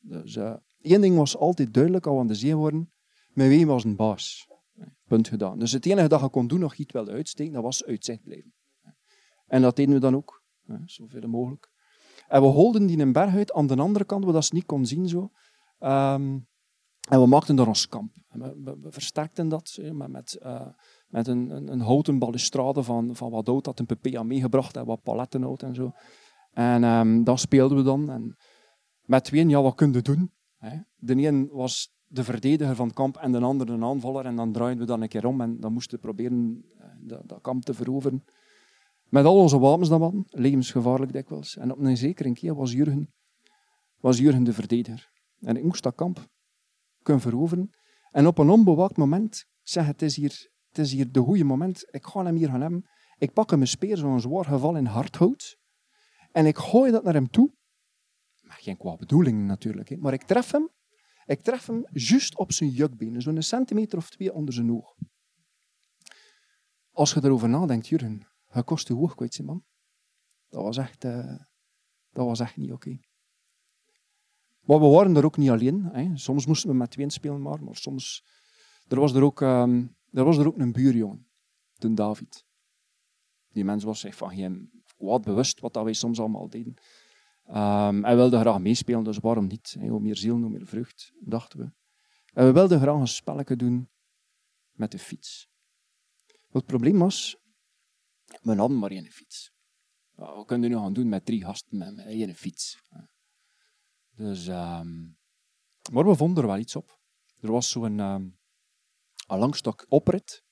Dus 0.00 0.36
één 0.80 1.00
ding 1.00 1.16
was 1.16 1.36
altijd 1.36 1.74
duidelijk, 1.74 2.06
al 2.06 2.18
aan 2.18 2.26
de 2.26 2.34
zee 2.34 2.56
worden, 2.56 2.92
met 3.32 3.48
wie 3.48 3.66
was 3.66 3.84
een 3.84 3.96
baas. 3.96 4.50
Punt 5.06 5.28
gedaan. 5.28 5.58
Dus 5.58 5.72
het 5.72 5.86
enige 5.86 6.08
dat 6.08 6.20
je 6.20 6.28
kon 6.28 6.46
doen, 6.46 6.60
nog 6.60 6.74
iets 6.74 6.92
wel 6.92 7.08
uitsteken, 7.08 7.52
dat 7.52 7.62
was 7.62 7.84
uitzicht 7.84 8.22
blijven. 8.22 8.54
En 9.46 9.62
dat 9.62 9.76
deden 9.76 9.94
we 9.94 10.00
dan 10.00 10.16
ook, 10.16 10.44
zoveel 10.84 11.28
mogelijk. 11.28 11.70
En 12.28 12.40
we 12.40 12.46
holden 12.46 12.86
die 12.86 12.98
een 12.98 13.12
berg 13.12 13.34
uit 13.34 13.52
aan 13.52 13.66
de 13.66 13.76
andere 13.76 14.04
kant, 14.04 14.24
waar 14.24 14.32
dat 14.32 14.44
ze 14.44 14.54
niet 14.54 14.66
kon 14.66 14.86
zien. 14.86 15.08
Zo. 15.08 15.30
Um, 15.78 16.46
en 17.08 17.20
we 17.20 17.26
maakten 17.26 17.56
daar 17.56 17.66
ons 17.66 17.88
kamp. 17.88 18.14
We, 18.28 18.90
versterkten 18.90 19.48
dat 19.48 19.78
met, 19.92 20.08
met 20.08 20.38
uh, 20.42 20.68
met 21.12 21.26
een, 21.26 21.50
een, 21.50 21.72
een, 21.72 21.80
houten 21.80 22.18
balustrade 22.18 22.82
van, 22.82 23.16
van 23.16 23.30
wat 23.30 23.46
hout 23.46 23.64
dat 23.64 23.78
een 23.78 23.86
PP 23.86 24.14
had 24.14 24.24
meegebracht 24.24 24.76
en 24.76 24.84
wat 24.84 25.02
palettenhout 25.02 25.62
en 25.62 25.74
zo. 25.74 25.90
En 26.52 26.84
um, 26.84 27.24
dat 27.24 27.40
speelden 27.40 27.76
we 27.76 27.82
dan. 27.82 28.10
En 28.10 28.36
met 29.02 29.24
tweeën, 29.24 29.48
ja, 29.48 29.62
wat 29.62 29.74
kun 29.74 29.92
je 29.92 30.02
doen? 30.02 30.32
Hè? 30.56 30.78
De 30.96 31.26
een 31.26 31.48
was 31.52 31.94
de 32.06 32.24
verdediger 32.24 32.76
van 32.76 32.86
het 32.86 32.94
kamp 32.94 33.16
en 33.16 33.32
de 33.32 33.40
andere 33.40 33.72
een 33.72 33.84
aanvaller. 33.84 34.24
En 34.24 34.36
dan 34.36 34.52
draaiden 34.52 34.80
we 34.80 34.86
dan 34.86 35.02
een 35.02 35.08
keer 35.08 35.26
om 35.26 35.40
en 35.40 35.60
dan 35.60 35.72
moesten 35.72 35.96
we 35.96 36.02
proberen 36.02 36.64
eh, 36.78 37.18
dat, 37.26 37.40
kamp 37.40 37.62
te 37.62 37.74
veroveren. 37.74 38.24
Met 39.08 39.24
al 39.24 39.36
onze 39.36 39.58
wapens 39.58 39.88
dan 39.88 40.00
man, 40.00 40.26
levensgevaarlijk 40.28 41.12
dikwijls. 41.12 41.56
En 41.56 41.72
op 41.72 41.78
een 41.78 41.96
zekere 41.96 42.32
keer 42.32 42.54
was 42.54 42.72
Jurgen, 42.72 43.12
was 44.00 44.18
Jurgen 44.18 44.44
de 44.44 44.52
verdediger. 44.52 45.10
En 45.40 45.56
ik 45.56 45.64
moest 45.64 45.82
dat 45.82 45.94
kamp 45.94 46.26
kunnen 47.02 47.22
veroveren. 47.22 47.70
En 48.10 48.26
op 48.26 48.38
een 48.38 48.50
onbewaakt 48.50 48.96
moment 48.96 49.44
zeg 49.62 49.86
het 49.86 50.02
is 50.02 50.16
hier 50.16 50.51
het 50.72 50.84
is 50.84 50.92
hier 50.92 51.12
de 51.12 51.20
goede 51.20 51.44
moment. 51.44 51.84
Ik 51.90 52.06
ga 52.06 52.24
hem 52.24 52.36
hier 52.36 52.48
gaan 52.48 52.60
hebben. 52.60 52.86
Ik 53.18 53.32
pak 53.32 53.50
hem 53.50 53.60
een 53.60 53.66
speer, 53.66 53.96
zo'n 53.96 54.20
zwaar 54.20 54.44
geval 54.44 54.76
in 54.76 54.86
hardhout. 54.86 55.56
En 56.30 56.46
ik 56.46 56.56
gooi 56.56 56.90
dat 56.90 57.04
naar 57.04 57.14
hem 57.14 57.30
toe. 57.30 57.52
Maar 58.40 58.56
geen 58.60 58.76
kwaad 58.76 58.98
bedoeling 58.98 59.46
natuurlijk. 59.46 59.88
Hè. 59.88 59.96
Maar 59.96 60.12
ik 60.12 60.22
tref 60.22 60.50
hem. 60.50 60.70
Ik 61.24 61.40
tref 61.40 61.66
hem 61.66 61.86
juist 61.92 62.36
op 62.36 62.52
zijn 62.52 62.70
jukbeen. 62.70 63.22
Zo'n 63.22 63.42
centimeter 63.42 63.98
of 63.98 64.10
twee 64.10 64.32
onder 64.32 64.54
zijn 64.54 64.72
oog. 64.72 64.94
Als 66.90 67.12
je 67.12 67.24
erover 67.24 67.48
nadenkt, 67.48 67.88
Jurgen. 67.88 68.26
Het 68.46 68.64
kost 68.64 68.88
je 68.88 68.94
hoog 68.94 69.14
kwijt, 69.14 69.42
man. 69.42 69.64
Dat 70.48 70.62
was 70.62 70.76
echt, 70.76 71.04
uh, 71.04 71.38
dat 72.10 72.26
was 72.26 72.40
echt 72.40 72.56
niet 72.56 72.72
oké. 72.72 72.98
Maar 74.60 74.80
we 74.80 74.86
waren 74.86 75.16
er 75.16 75.24
ook 75.24 75.36
niet 75.36 75.50
alleen. 75.50 75.84
Hè. 75.84 76.16
Soms 76.16 76.46
moesten 76.46 76.70
we 76.70 76.76
met 76.76 76.90
twee 76.90 77.10
spelen, 77.10 77.42
maar, 77.42 77.64
maar 77.64 77.76
soms... 77.76 78.24
Er 78.88 79.00
was 79.00 79.14
er 79.14 79.22
ook... 79.22 79.40
Um, 79.40 79.96
er 80.12 80.24
was 80.24 80.38
er 80.38 80.46
ook 80.46 80.58
een 80.58 80.72
buurjongen, 80.72 81.26
de 81.74 81.94
David. 81.94 82.46
Die 83.48 83.64
mens 83.64 83.84
was 83.84 84.00
zich 84.00 84.14
van 84.14 84.34
geen 84.34 84.82
kwaad 84.96 85.22
bewust 85.22 85.60
wat 85.60 85.74
dat 85.74 85.84
wij 85.84 85.92
soms 85.92 86.18
allemaal 86.18 86.48
deden. 86.48 86.74
Um, 87.48 88.04
hij 88.04 88.16
wilde 88.16 88.40
graag 88.40 88.58
meespelen, 88.58 89.04
dus 89.04 89.18
waarom 89.18 89.46
niet? 89.46 89.76
Hoe 89.80 90.00
meer 90.00 90.16
ziel, 90.16 90.36
hoe 90.36 90.50
meer 90.50 90.66
vrucht, 90.66 91.12
dachten 91.20 91.58
we. 91.58 91.72
En 92.32 92.46
we 92.46 92.52
wilden 92.52 92.80
graag 92.80 93.00
een 93.00 93.08
spelletje 93.08 93.56
doen 93.56 93.90
met 94.72 94.90
de 94.90 94.98
fiets. 94.98 95.48
het 96.50 96.66
probleem 96.66 96.98
was, 96.98 97.36
we 98.42 98.54
hadden 98.54 98.78
maar 98.78 98.90
één 98.90 99.10
fiets. 99.10 99.52
Wat 100.14 100.46
kunnen 100.46 100.68
we 100.68 100.74
nu 100.76 100.82
gaan 100.82 100.92
doen 100.92 101.08
met 101.08 101.24
drie 101.24 101.44
gasten 101.44 101.78
met, 101.78 101.98
één 101.98 102.34
fiets? 102.34 102.80
Dus, 104.14 104.46
um, 104.46 105.18
maar 105.92 106.06
we 106.06 106.16
vonden 106.16 106.42
er 106.42 106.48
wel 106.48 106.58
iets 106.58 106.76
op. 106.76 107.00
Er 107.40 107.50
was 107.52 107.70
zo'n 107.70 107.98
um, 107.98 108.38
een 109.26 109.38
langstok 109.38 109.86
oprit 109.88 110.44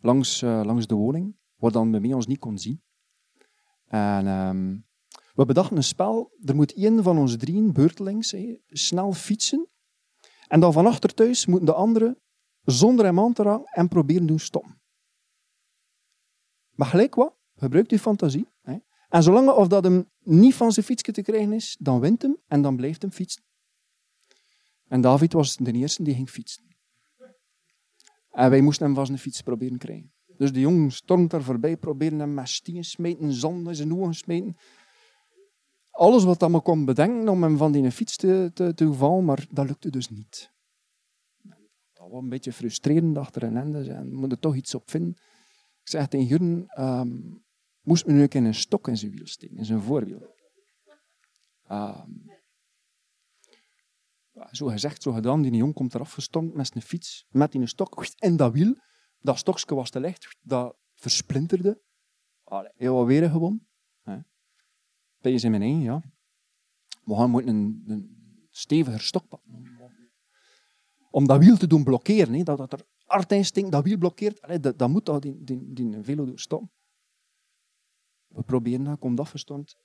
langs, 0.00 0.42
uh, 0.42 0.60
langs 0.64 0.86
de 0.86 0.94
woning, 0.94 1.36
waar 1.56 1.72
dan 1.72 1.90
bij 1.90 2.00
mij 2.00 2.12
ons 2.12 2.26
niet 2.26 2.38
kon 2.38 2.58
zien. 2.58 2.82
En 3.84 4.26
um, 4.26 4.86
we 5.34 5.44
bedachten 5.44 5.76
een 5.76 5.84
spel, 5.84 6.32
er 6.44 6.54
moet 6.54 6.74
één 6.74 7.02
van 7.02 7.18
ons 7.18 7.36
drieën, 7.36 7.72
beurtelings, 7.72 8.34
snel 8.66 9.12
fietsen. 9.12 9.68
En 10.46 10.60
dan 10.60 10.72
van 10.72 10.86
achter 10.86 11.14
thuis 11.14 11.46
moeten 11.46 11.66
de 11.66 11.74
anderen 11.74 12.20
zonder 12.62 13.04
hem 13.04 13.20
aan 13.20 13.32
te 13.32 13.42
raken 13.42 13.64
en 13.72 13.88
proberen 13.88 14.26
doen 14.26 14.38
stoppen. 14.38 14.80
Maar 16.70 16.88
gelijk 16.88 17.14
wat, 17.14 17.36
gebruik 17.54 17.90
je 17.90 17.98
fantasie. 17.98 18.48
Hè. 18.60 18.76
En 19.08 19.22
zolang 19.22 19.48
of 19.48 19.68
dat 19.68 19.84
hem 19.84 20.10
niet 20.18 20.54
van 20.54 20.72
zijn 20.72 20.86
fietsje 20.86 21.12
te 21.12 21.22
krijgen 21.22 21.52
is, 21.52 21.76
dan 21.80 22.00
wint 22.00 22.22
hem 22.22 22.36
en 22.46 22.62
dan 22.62 22.76
blijft 22.76 23.02
hem 23.02 23.10
fietsen. 23.10 23.42
En 24.88 25.00
David 25.00 25.32
was 25.32 25.56
de 25.56 25.72
eerste 25.72 26.02
die 26.02 26.14
ging 26.14 26.30
fietsen. 26.30 26.64
En 28.40 28.50
wij 28.50 28.60
moesten 28.60 28.86
hem 28.86 28.94
van 28.94 29.06
zijn 29.06 29.18
fiets 29.18 29.42
proberen 29.42 29.78
krijgen. 29.78 30.12
Dus 30.36 30.52
de 30.52 30.60
jongen 30.60 30.90
stormt 30.90 31.30
daar 31.30 31.42
voorbij, 31.42 31.76
proberen 31.76 32.18
hem 32.18 32.34
met 32.34 32.48
stien 32.48 32.84
smeten, 32.84 33.32
zand 33.32 33.68
in 33.68 33.74
zijn 33.74 33.94
ogen 33.94 34.14
smeten. 34.14 34.56
Alles 35.90 36.24
wat 36.24 36.40
hij 36.40 36.50
me 36.50 36.60
kon 36.60 36.84
bedenken 36.84 37.28
om 37.28 37.42
hem 37.42 37.56
van 37.56 37.72
die 37.72 37.90
fiets 37.90 38.16
te, 38.16 38.50
te, 38.54 38.74
te 38.74 38.92
vallen, 38.92 39.24
maar 39.24 39.46
dat 39.50 39.66
lukte 39.66 39.90
dus 39.90 40.10
niet. 40.10 40.52
Dat 41.92 42.10
was 42.10 42.22
een 42.22 42.28
beetje 42.28 42.52
frustrerend 42.52 43.18
achter 43.18 43.42
een 43.42 43.56
ende. 43.56 43.92
En 43.92 44.14
moet 44.14 44.32
er 44.32 44.38
toch 44.38 44.54
iets 44.54 44.74
op 44.74 44.90
vinden. 44.90 45.16
Ik 45.80 45.88
zeg 45.88 46.08
tegen 46.08 46.26
Jurgen, 46.26 46.84
um, 46.84 47.42
moest 47.80 48.06
me 48.06 48.12
nu 48.12 48.26
een 48.28 48.44
een 48.44 48.54
stok 48.54 48.88
in 48.88 48.96
zijn 48.96 49.12
wiel 49.12 49.26
steken, 49.26 49.56
in 49.56 49.64
zijn 49.64 49.80
voorwiel. 49.80 50.34
Um, 51.70 52.29
zo 54.50 54.66
gezegd, 54.66 55.02
zo 55.02 55.12
gedaan. 55.12 55.42
Die 55.42 55.52
jongen 55.52 55.74
komt 55.74 55.94
eraf 55.94 56.12
gestompt 56.12 56.54
met 56.54 56.66
zijn 56.66 56.84
fiets, 56.84 57.26
met 57.28 57.52
die 57.52 57.66
stok. 57.66 58.06
En 58.18 58.36
dat 58.36 58.52
wiel, 58.52 58.76
dat 59.20 59.38
stokje 59.38 59.74
was 59.74 59.90
te 59.90 60.00
licht, 60.00 60.36
dat 60.40 60.76
versplinterde. 60.94 61.82
Allee, 62.44 62.72
heel 62.74 63.06
weer 63.06 63.30
gewoon. 63.30 63.68
Ben 65.20 65.32
je 65.32 65.40
in 65.40 65.50
mijn 65.50 65.62
één, 65.62 65.80
ja. 65.80 66.02
We 67.04 67.14
gaan 67.14 67.30
moeten 67.30 67.54
een, 67.54 67.82
een 67.86 68.16
steviger 68.50 69.00
stok 69.00 69.28
pakken. 69.28 69.78
Om 71.10 71.26
dat 71.26 71.44
wiel 71.44 71.56
te 71.56 71.66
doen 71.66 71.84
blokkeren, 71.84 72.44
dat, 72.44 72.58
dat 72.58 72.72
er 72.72 72.86
hard 73.04 73.46
stinkt, 73.46 73.72
dat 73.72 73.84
wiel 73.84 73.98
blokkeert, 73.98 74.42
allee, 74.42 74.60
dat, 74.60 74.78
dat 74.78 74.88
moet 74.88 75.06
dat 75.06 75.22
die, 75.22 75.44
die, 75.44 75.72
die 75.72 76.02
velo 76.02 76.24
doen 76.24 76.38
stoppen. 76.38 76.70
We 78.26 78.42
proberen 78.42 78.84
dat, 78.84 78.98
komt 78.98 79.20
afgestormd. 79.20 79.76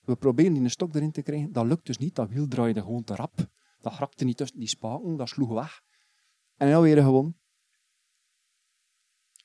We 0.00 0.16
proberen 0.16 0.54
die 0.54 0.68
stok 0.68 0.94
erin 0.94 1.12
te 1.12 1.22
krijgen, 1.22 1.52
dat 1.52 1.66
lukt 1.66 1.86
dus 1.86 1.98
niet. 1.98 2.14
Dat 2.14 2.28
wiel 2.28 2.48
draaide 2.48 2.80
gewoon 2.80 3.04
te 3.04 3.14
rap. 3.14 3.48
Dat 3.80 3.92
grapte 3.92 4.24
niet 4.24 4.36
tussen 4.36 4.58
die 4.58 4.68
spaken, 4.68 5.16
dat 5.16 5.28
sloeg 5.28 5.52
weg. 5.52 5.82
En 6.56 6.70
dan 6.70 6.82
weer 6.82 7.02
gewoon. 7.02 7.36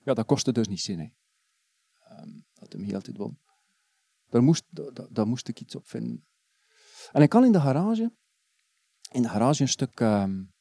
Ja, 0.04 0.14
dat 0.14 0.26
kostte 0.26 0.52
dus 0.52 0.68
niet 0.68 0.82
zin. 0.82 1.00
Hè. 1.00 1.10
Um, 2.22 2.46
dat 2.54 2.74
hem 2.74 2.84
heel 2.84 3.02
tijd 3.02 3.18
won. 3.18 3.40
Daar 4.30 4.44
moest, 4.44 4.66
daar, 4.70 5.08
daar, 5.10 5.28
moest 5.28 5.48
ik 5.48 5.60
iets 5.60 5.76
op 5.76 5.88
vinden. 5.88 6.28
En 7.12 7.22
ik 7.22 7.30
kan 7.30 7.46
in 7.46 7.52
de 7.52 7.60
garage, 7.60 8.16
in 9.12 9.22
de 9.22 9.30
garage 9.30 9.62
een 9.62 9.68
stuk, 9.68 10.00
um, 10.00 10.54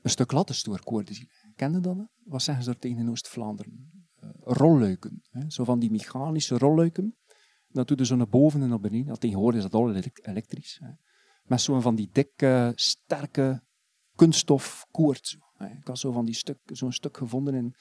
een 0.00 0.10
stuk 0.10 0.32
lattenstoerkoorden 0.32 1.14
zien. 1.14 1.30
Ken 1.56 1.72
je 1.72 1.80
dat? 1.80 1.96
Hè? 1.96 2.04
Wat 2.24 2.42
zeggen 2.42 2.64
ze 2.64 2.70
er 2.70 2.78
tegen 2.78 2.98
in 2.98 3.10
Oost-Vlaanderen? 3.10 4.06
Uh, 4.22 4.30
rolluiken. 4.42 5.22
Hè? 5.30 5.50
Zo 5.50 5.64
van 5.64 5.78
die 5.78 5.90
mechanische 5.90 6.58
rolluiken. 6.58 7.16
Dat 7.68 7.88
doet 7.88 8.06
zo 8.06 8.16
naar 8.16 8.28
boven 8.28 8.62
en 8.62 8.68
naar 8.68 8.80
beneden. 8.80 9.18
tegenwoordig 9.18 9.64
is 9.64 9.70
dat 9.70 9.80
al 9.80 9.94
elektrisch. 9.94 10.78
Hè? 10.82 10.90
Met 11.48 11.60
zo'n 11.60 11.82
van 11.82 11.94
die 11.94 12.08
dikke, 12.12 12.72
sterke 12.74 13.62
kunststof 14.14 14.86
koord. 14.90 15.38
Ik 15.58 15.86
had 15.86 15.98
zo 15.98 16.12
van 16.12 16.24
die 16.24 16.34
stuk, 16.34 16.58
zo'n 16.64 16.92
stuk 16.92 17.16
gevonden 17.16 17.54
in, 17.54 17.74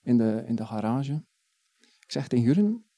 in, 0.00 0.18
de, 0.18 0.44
in 0.46 0.54
de 0.54 0.66
garage. 0.66 1.24
Ik 1.78 2.12
zeg 2.12 2.28
tegen 2.28 2.44
Juren, 2.44 2.90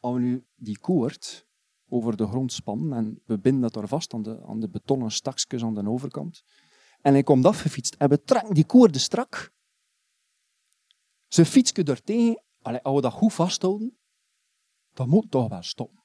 als 0.00 0.14
we 0.14 0.20
nu 0.20 0.46
die 0.54 0.78
koord 0.78 1.46
over 1.88 2.16
de 2.16 2.26
grond 2.26 2.52
spannen 2.52 2.98
en 2.98 3.22
we 3.24 3.38
binden 3.38 3.62
dat 3.62 3.76
er 3.76 3.88
vast 3.88 4.14
aan 4.14 4.22
de, 4.22 4.44
aan 4.46 4.60
de 4.60 4.68
betonnen 4.68 5.10
stakjes 5.10 5.62
aan 5.62 5.74
de 5.74 5.88
overkant, 5.88 6.42
en 7.00 7.12
hij 7.12 7.22
komt 7.22 7.44
afgefietst 7.44 7.94
en 7.94 8.08
we 8.08 8.22
trekken 8.22 8.54
die 8.54 8.66
koorden 8.66 9.00
strak, 9.00 9.52
zijn 11.26 11.46
fietsje 11.46 11.82
er 11.82 12.02
tegen, 12.02 12.42
als 12.62 12.94
we 12.94 13.00
dat 13.00 13.12
goed 13.12 13.32
vasthouden, 13.32 13.98
dan 14.92 15.08
moet 15.08 15.30
toch 15.30 15.48
wel 15.48 15.62
stoppen. 15.62 16.04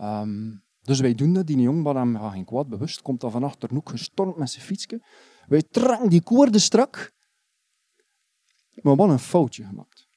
Um, 0.00 0.62
dus 0.82 1.00
wij 1.00 1.14
doen 1.14 1.32
dat, 1.32 1.46
die 1.46 1.60
jongen, 1.60 1.96
hem 1.96 2.30
geen 2.30 2.44
kwaad 2.44 2.68
bewust, 2.68 3.02
komt 3.02 3.20
dan 3.20 3.30
van 3.30 3.44
achter 3.44 3.76
ook 3.76 3.88
gestormd 3.88 4.36
met 4.36 4.50
zijn 4.50 4.64
fietsje. 4.64 5.02
Wij 5.46 5.62
trekken 5.62 6.08
die 6.08 6.22
koorden 6.22 6.60
strak, 6.60 7.12
maar 8.82 8.96
wat 8.96 9.08
een 9.08 9.18
foutje 9.18 9.64
gemaakt. 9.64 10.08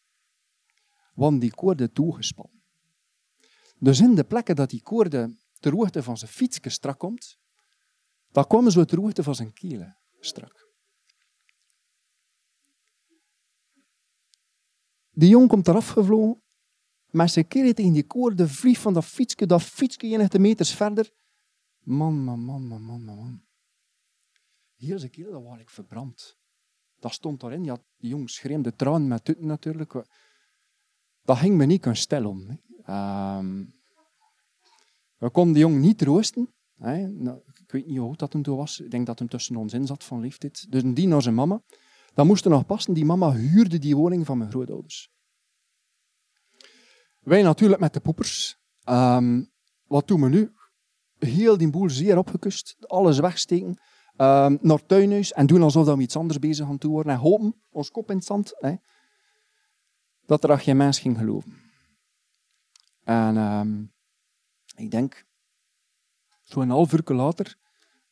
Want 1.13 1.41
die 1.41 1.55
koorden 1.55 1.93
toegespannen. 1.93 2.63
Dus 3.77 3.99
in 3.99 4.15
de 4.15 4.23
plekken 4.23 4.55
dat 4.55 4.69
die 4.69 4.81
koorden 4.81 5.39
ter 5.59 5.73
hoogte 5.73 6.03
van 6.03 6.17
zijn 6.17 6.31
fietsje 6.31 6.69
strak 6.69 6.99
komt, 6.99 7.37
dan 8.31 8.47
komen 8.47 8.71
ze 8.71 8.85
ter 8.85 8.99
hoogte 8.99 9.23
van 9.23 9.35
zijn 9.35 9.53
kielen 9.53 9.97
strak. 10.19 10.69
Die 15.11 15.29
jong 15.29 15.47
komt 15.47 15.67
eraf 15.67 15.89
gevlogen 15.89 16.40
maar 17.11 17.29
ze 17.29 17.43
keert 17.43 17.79
in 17.79 17.93
die 17.93 18.07
koor, 18.07 18.35
de 18.35 18.47
vlieg 18.47 18.79
van 18.79 18.93
dat 18.93 19.05
fietsje, 19.05 19.45
dat 19.45 19.61
fietsje 19.61 20.07
enige 20.07 20.39
meters 20.39 20.73
verder. 20.75 21.11
Man, 21.79 22.23
man, 22.23 22.39
man, 22.39 22.67
man, 22.67 22.81
man, 22.81 23.03
man. 23.03 23.41
Is 24.77 25.03
een 25.03 25.09
keer, 25.09 25.31
dat 25.31 25.43
was 25.43 25.59
ik 25.59 25.69
verbrand. 25.69 26.37
Dat 26.99 27.13
stond 27.13 27.39
daarin. 27.39 27.63
Ja, 27.63 27.77
die 27.97 28.09
jong 28.09 28.29
schreeuwde 28.29 28.75
tranen 28.75 29.07
met 29.07 29.25
tutten 29.25 29.45
natuurlijk. 29.45 29.93
Dat 31.23 31.37
ging 31.37 31.55
me 31.55 31.65
niet 31.65 31.81
kunnen 31.81 31.99
stellen. 31.99 32.61
Ehm, 32.83 33.63
we 35.17 35.29
konden 35.29 35.53
die 35.53 35.61
jong 35.61 35.79
niet 35.79 35.97
troosten. 35.97 36.53
Hè. 36.77 37.07
Nou, 37.07 37.41
ik 37.53 37.71
weet 37.71 37.85
niet 37.85 37.97
hoe 37.97 38.15
dat 38.15 38.31
toen 38.31 38.43
was. 38.43 38.79
Ik 38.79 38.91
denk 38.91 39.05
dat 39.05 39.19
hem 39.19 39.27
tussen 39.27 39.55
ons 39.55 39.73
in 39.73 39.85
zat 39.85 40.03
van 40.03 40.19
leeftijd. 40.19 40.71
Dus 40.71 40.81
die 40.85 41.07
naar 41.07 41.21
zijn 41.21 41.35
mama. 41.35 41.61
Dat 42.13 42.25
moest 42.25 42.45
er 42.45 42.51
nog 42.51 42.65
passen. 42.65 42.93
Die 42.93 43.05
mama 43.05 43.31
huurde 43.31 43.79
die 43.79 43.95
woning 43.95 44.25
van 44.25 44.37
mijn 44.37 44.49
grootouders. 44.49 45.11
Wij 47.21 47.41
natuurlijk 47.41 47.81
met 47.81 47.93
de 47.93 47.99
poepers. 47.99 48.57
Um, 48.89 49.51
wat 49.83 50.07
doen 50.07 50.21
we 50.21 50.29
nu? 50.29 50.53
Heel 51.17 51.57
die 51.57 51.69
boel 51.69 51.89
zeer 51.89 52.17
opgekust. 52.17 52.75
Alles 52.79 53.19
wegsteken. 53.19 53.79
Um, 54.17 54.57
naar 54.61 54.85
tuinhuis. 54.85 55.33
En 55.33 55.45
doen 55.45 55.61
alsof 55.61 55.95
we 55.95 56.01
iets 56.01 56.15
anders 56.15 56.39
bezig 56.39 56.65
gaan 56.65 56.77
doen 56.77 56.91
worden. 56.91 57.13
En 57.13 57.19
hopen, 57.19 57.61
ons 57.69 57.91
kop 57.91 58.09
in 58.09 58.15
het 58.15 58.25
zand, 58.25 58.53
hè, 58.55 58.75
dat 60.25 60.43
er 60.43 60.59
geen 60.59 60.77
mens 60.77 60.99
ging 60.99 61.17
geloven. 61.17 61.59
En 63.03 63.37
um, 63.37 63.93
ik 64.75 64.91
denk, 64.91 65.25
zo'n 66.43 66.69
half 66.69 66.93
uur 66.93 67.15
later, 67.15 67.55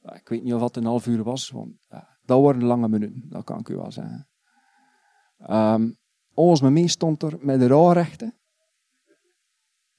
ik 0.01 0.29
weet 0.29 0.43
niet 0.43 0.53
of 0.53 0.61
het 0.61 0.75
een 0.75 0.85
half 0.85 1.07
uur 1.07 1.23
was, 1.23 1.49
want 1.49 1.87
dat 2.21 2.41
waren 2.41 2.63
lange 2.63 2.87
minuten, 2.87 3.29
dat 3.29 3.43
kan 3.43 3.59
ik 3.59 3.69
u 3.69 3.75
wel 3.75 3.91
zeggen. 3.91 4.29
Um, 5.49 5.97
ons 6.33 6.61
mee 6.61 6.87
stond 6.87 7.23
er 7.23 7.37
met 7.39 7.59
de 7.59 7.67
rouwrechten 7.67 8.38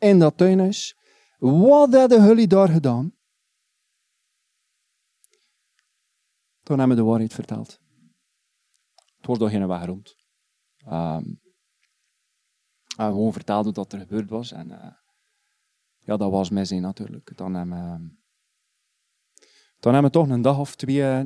in 0.00 0.18
dat 0.18 0.36
tuinhuis. 0.36 0.96
Wat 1.38 1.94
hadden 1.94 2.24
jullie 2.26 2.46
daar 2.46 2.68
gedaan? 2.68 3.14
Toen 6.62 6.78
hebben 6.78 6.96
we 6.96 7.02
de 7.02 7.08
waarheid 7.08 7.34
verteld. 7.34 7.80
Het 9.16 9.26
wordt 9.26 9.40
door 9.40 9.50
geen 9.50 9.66
weg 9.66 9.84
rond. 9.84 10.16
Um, 10.86 11.40
en 12.96 13.06
gewoon 13.06 13.32
verteld 13.32 13.76
wat 13.76 13.92
er 13.92 13.98
gebeurd 13.98 14.30
was. 14.30 14.52
En 14.52 14.70
uh, 14.70 14.92
ja, 15.98 16.16
dat 16.16 16.30
was 16.30 16.50
mijn 16.50 16.66
zin 16.66 16.82
natuurlijk. 16.82 17.36
Dan 17.36 17.54
hebben, 17.54 17.76
we, 17.76 17.82
ehm, 17.82 18.08
dan 19.80 19.92
hebben 19.92 20.12
we 20.12 20.18
toch 20.18 20.28
een 20.28 20.42
dag 20.42 20.58
of 20.58 20.76
twee 20.76 20.96
uh, 20.96 21.24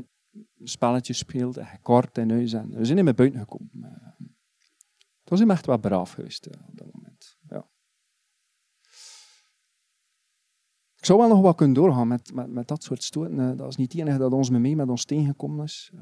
spelletjes 0.62 1.18
gespeeld. 1.18 1.56
En 1.56 1.80
kort 1.82 2.18
in 2.18 2.30
huis. 2.30 2.52
En 2.52 2.68
we 2.68 2.84
zijn 2.84 2.96
niet 2.96 3.04
meer 3.04 3.14
buiten 3.14 3.40
gekomen. 3.40 4.14
Het 5.20 5.30
was 5.30 5.38
hem 5.38 5.50
echt 5.50 5.66
wat 5.66 5.80
braaf 5.80 6.12
geweest 6.12 6.46
uh, 6.46 6.52
op 6.68 6.76
dat 6.78 6.92
moment. 6.92 7.38
Ja. 7.48 7.68
Ik 11.04 11.10
zou 11.10 11.22
wel 11.22 11.28
nog 11.28 11.40
wat 11.40 11.56
kunnen 11.56 11.74
doorgaan 11.74 12.08
met, 12.08 12.34
met, 12.34 12.50
met 12.50 12.68
dat 12.68 12.82
soort 12.82 13.02
stoten. 13.02 13.40
Eh, 13.40 13.56
dat 13.56 13.68
is 13.68 13.76
niet 13.76 13.92
het 13.92 14.00
enige 14.00 14.18
dat 14.18 14.32
ons 14.32 14.50
mee 14.50 14.76
met 14.76 14.88
ons 14.88 15.04
tegengekomen 15.04 15.64
is. 15.64 15.90
Uh, 15.94 16.00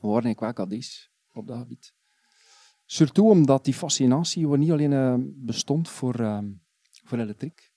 we 0.00 0.08
waren 0.08 0.30
ik 0.30 0.40
wel 0.40 0.52
op 1.32 1.46
dat 1.46 1.58
gebied. 1.58 1.94
Surtout 2.84 3.30
omdat 3.30 3.64
die 3.64 3.74
fascinatie 3.74 4.46
niet 4.46 4.70
alleen 4.70 4.92
uh, 4.92 5.14
bestond 5.20 5.88
voor, 5.88 6.42
voor 7.04 7.18
elektriek, 7.18 7.72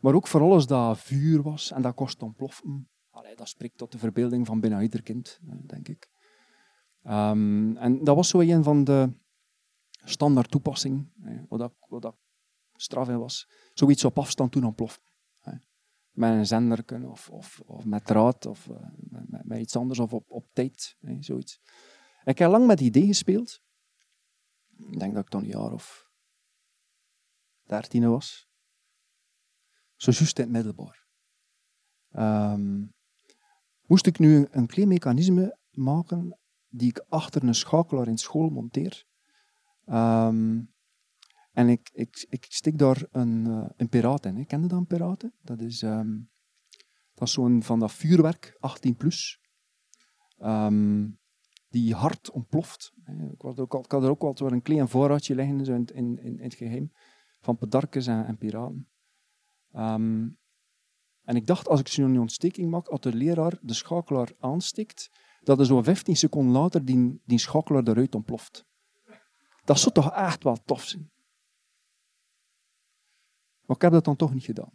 maar 0.00 0.14
ook 0.14 0.26
voor 0.26 0.40
alles 0.40 0.66
dat 0.66 0.98
vuur 0.98 1.42
was 1.42 1.72
en 1.72 1.82
dat 1.82 1.94
kost 1.94 2.22
ontploffen. 2.22 2.88
Allee, 3.10 3.36
dat 3.36 3.48
spreekt 3.48 3.78
tot 3.78 3.92
de 3.92 3.98
verbeelding 3.98 4.46
van 4.46 4.60
bijna 4.60 4.82
ieder 4.82 5.02
kind, 5.02 5.40
denk 5.66 5.88
ik. 5.88 6.08
Um, 7.04 7.76
en 7.76 8.04
dat 8.04 8.16
was 8.16 8.28
zo 8.28 8.40
een 8.40 8.64
van 8.64 8.84
de 8.84 9.12
standaard 10.04 10.50
toepassingen, 10.50 11.12
wat, 11.48 11.72
wat 11.88 12.02
dat 12.02 12.16
straf 12.76 13.06
was. 13.06 13.48
Zoiets 13.74 14.04
op 14.04 14.18
afstand 14.18 14.52
toen 14.52 14.64
ontploft. 14.64 15.00
met 16.10 16.30
een 16.30 16.46
zender 16.46 17.08
of, 17.08 17.30
of, 17.30 17.60
of 17.66 17.84
met 17.84 18.04
draad 18.04 18.46
of 18.46 18.66
uh, 18.66 18.76
met, 19.44 19.58
iets 19.58 19.76
anders 19.76 19.98
of 19.98 20.12
op, 20.12 20.30
op 20.30 20.46
tijd. 20.52 20.96
Hè, 21.00 21.22
zoiets. 21.22 21.60
Ik 22.24 22.38
heb 22.38 22.50
lang 22.50 22.66
met 22.66 22.78
die 22.78 22.86
idee 22.86 23.06
gespeeld. 23.06 23.62
Ik 24.76 24.98
denk 24.98 25.14
dat 25.14 25.24
ik 25.24 25.30
toch 25.30 25.40
een 25.40 25.48
jaar 25.48 25.72
of 25.72 26.10
dertien 27.64 28.10
was. 28.10 28.48
Zo 29.96 30.10
juist 30.10 30.38
in 30.38 30.44
het 30.44 30.52
middelbaar. 30.52 31.06
Um, 32.12 32.94
moest 33.86 34.06
ik 34.06 34.18
nu 34.18 34.46
een 34.50 34.66
klein 34.66 34.88
mechanisme 34.88 35.58
maken 35.70 36.38
die 36.68 36.88
ik 36.88 37.04
achter 37.08 37.42
een 37.42 37.54
schakelaar 37.54 38.08
in 38.08 38.18
school 38.18 38.48
monteer. 38.48 39.04
Um, 39.86 40.74
en 41.56 41.68
ik, 41.68 41.90
ik, 41.92 42.26
ik 42.28 42.46
stik 42.48 42.78
daar 42.78 43.06
een, 43.10 43.46
uh, 43.46 43.66
een 43.76 44.20
in. 44.22 44.36
Hè. 44.36 44.44
Ken 44.44 44.62
je 44.62 44.68
dat, 44.68 44.78
een 44.78 44.86
piraat? 44.86 45.30
Dat 45.42 45.60
is, 45.60 45.82
um, 45.82 46.30
dat 47.14 47.28
zo'n 47.28 47.62
van 47.62 47.78
dat 47.78 47.92
vuurwerk, 47.92 48.56
18 48.60 48.96
plus. 48.96 49.40
Um, 50.38 51.18
die 51.68 51.94
hard 51.94 52.30
ontploft. 52.30 52.92
Ik, 53.32 53.40
had 53.40 53.60
ook, 53.60 53.74
ik 53.74 53.90
had 53.90 54.02
er 54.02 54.10
ook 54.10 54.22
altijd 54.22 54.52
een 54.52 54.62
klein 54.62 54.88
voorraadje 54.88 55.34
liggen 55.34 55.64
zo 55.64 55.74
in, 55.74 55.84
in, 55.84 56.18
in, 56.18 56.38
het 56.40 56.54
geheim 56.54 56.92
van 57.40 57.56
pedarkes 57.56 58.06
en, 58.06 58.26
en 58.26 58.38
piraten. 58.38 58.88
Um, 59.72 60.38
en 61.22 61.36
ik 61.36 61.46
dacht, 61.46 61.68
als 61.68 61.80
ik 61.80 61.88
zo'n 61.88 62.18
ontsteking 62.18 62.70
maak, 62.70 62.88
als 62.88 63.00
de 63.00 63.14
leraar 63.14 63.58
de 63.60 63.74
schakelaar 63.74 64.32
aanstikt, 64.38 65.10
dat 65.40 65.58
er 65.58 65.66
zo 65.66 65.82
15 65.82 66.16
seconden 66.16 66.52
later 66.52 66.84
die, 66.84 67.20
die 67.24 67.38
schakelaar 67.38 67.88
eruit 67.88 68.14
ontploft. 68.14 68.66
Dat 69.64 69.78
zou 69.78 69.94
toch 69.94 70.12
echt 70.12 70.42
wel 70.42 70.56
tof 70.64 70.82
zijn. 70.82 71.14
Maar 73.66 73.76
ik 73.76 73.82
heb 73.82 73.92
dat 73.92 74.04
dan 74.04 74.16
toch 74.16 74.34
niet 74.34 74.44
gedaan. 74.44 74.72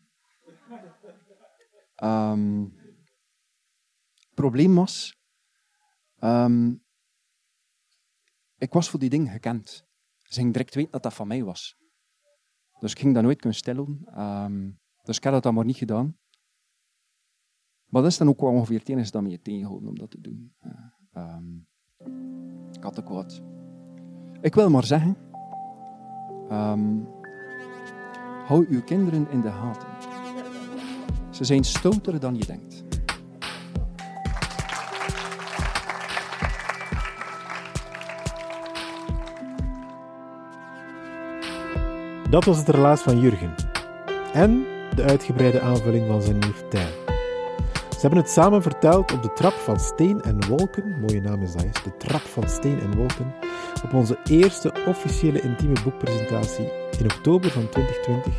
Um, 2.03 2.73
het 4.13 4.33
probleem 4.33 4.75
was, 4.75 5.19
um, 6.19 6.83
ik 8.57 8.73
was 8.73 8.89
voor 8.89 8.99
die 8.99 9.09
dingen 9.09 9.31
gekend. 9.31 9.85
Ze 10.17 10.39
ging 10.39 10.51
direct 10.53 10.75
weten 10.75 10.91
dat 10.91 11.03
dat 11.03 11.13
van 11.13 11.27
mij 11.27 11.43
was. 11.43 11.75
Dus 12.79 12.91
ik 12.91 12.99
ging 12.99 13.13
dat 13.13 13.23
nooit 13.23 13.39
kunnen 13.39 13.57
stellen. 13.57 14.19
Um, 14.19 14.79
dus 15.03 15.17
ik 15.17 15.23
heb 15.23 15.33
dat 15.33 15.43
dan 15.43 15.53
maar 15.53 15.65
niet 15.65 15.77
gedaan. 15.77 16.17
Maar 17.85 18.01
dat 18.01 18.11
is 18.11 18.17
dan 18.17 18.27
ook 18.27 18.41
wel 18.41 18.49
ongeveer 18.49 18.79
het 18.79 18.89
enige 18.89 19.11
dat 19.11 19.21
me 19.21 19.29
je 19.29 19.41
tegenhouden 19.41 19.89
om 19.89 19.97
dat 19.97 20.11
te 20.11 20.21
doen. 20.21 20.55
Um, 21.13 21.67
ik 22.71 22.83
had 22.83 22.99
ook 22.99 23.09
wat. 23.09 23.41
Ik 24.41 24.55
wil 24.55 24.69
maar 24.69 24.85
zeggen, 24.85 25.17
hou 28.51 28.65
uw 28.69 28.81
kinderen 28.81 29.27
in 29.29 29.41
de 29.41 29.51
gaten. 29.51 29.87
Ze 31.29 31.43
zijn 31.43 31.63
stouter 31.63 32.19
dan 32.19 32.35
je 32.37 32.45
denkt. 32.45 32.83
Dat 42.29 42.45
was 42.45 42.57
het 42.57 42.69
relaas 42.69 43.01
van 43.01 43.19
Jurgen. 43.19 43.55
En 44.33 44.65
de 44.95 45.03
uitgebreide 45.03 45.61
aanvulling 45.61 46.07
van 46.07 46.21
zijn 46.21 46.39
neef 46.39 46.63
Tijn. 46.69 46.93
Ze 47.89 48.07
hebben 48.07 48.19
het 48.19 48.29
samen 48.29 48.61
verteld 48.61 49.13
op 49.13 49.21
de 49.21 49.33
trap 49.33 49.53
van 49.53 49.79
Steen 49.79 50.21
en 50.21 50.47
Wolken. 50.47 50.99
Mooie 50.99 51.21
naam 51.21 51.41
is 51.41 51.53
dat, 51.53 51.81
de 51.83 51.97
trap 51.97 52.21
van 52.21 52.49
Steen 52.49 52.79
en 52.79 52.95
Wolken. 52.95 53.33
Op 53.83 53.93
onze 53.93 54.17
eerste 54.23 54.73
officiële 54.87 55.41
intieme 55.41 55.75
boekpresentatie 55.83 56.80
in 57.01 57.11
oktober 57.11 57.51
van 57.51 57.69
2020 57.69 58.33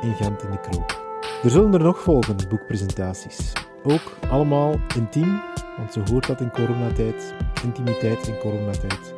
in 0.00 0.14
Gent 0.14 0.42
in 0.42 0.50
de 0.50 0.60
Kroop. 0.60 1.02
Er 1.42 1.50
zullen 1.50 1.74
er 1.74 1.80
nog 1.80 2.00
volgen, 2.00 2.36
boekpresentaties. 2.48 3.52
Ook 3.82 4.16
allemaal 4.30 4.80
intiem, 4.96 5.40
want 5.76 5.92
zo 5.92 6.02
hoort 6.10 6.26
dat 6.26 6.40
in 6.40 6.50
coronatijd. 6.50 7.34
Intimiteit 7.64 8.26
in 8.26 8.38
coronatijd. 8.38 9.14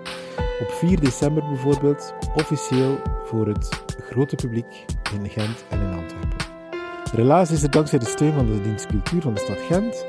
Op 0.61 0.71
4 0.71 1.01
december 1.01 1.45
bijvoorbeeld, 1.49 2.15
officieel 2.35 2.99
voor 3.25 3.47
het 3.47 3.69
grote 4.11 4.37
publiek 4.37 4.85
in 5.13 5.31
Gent 5.31 5.65
en 5.69 5.81
in 5.81 5.99
Antwerpen. 5.99 6.47
Relaas 7.13 7.51
is 7.51 7.63
er 7.63 7.71
dankzij 7.71 7.99
de 7.99 8.07
steun 8.07 8.33
van 8.33 8.47
de 8.47 8.61
dienst 8.61 8.87
cultuur 8.87 9.23
van 9.23 9.35
de 9.35 9.41
stad 9.41 9.59
Gent 9.59 10.07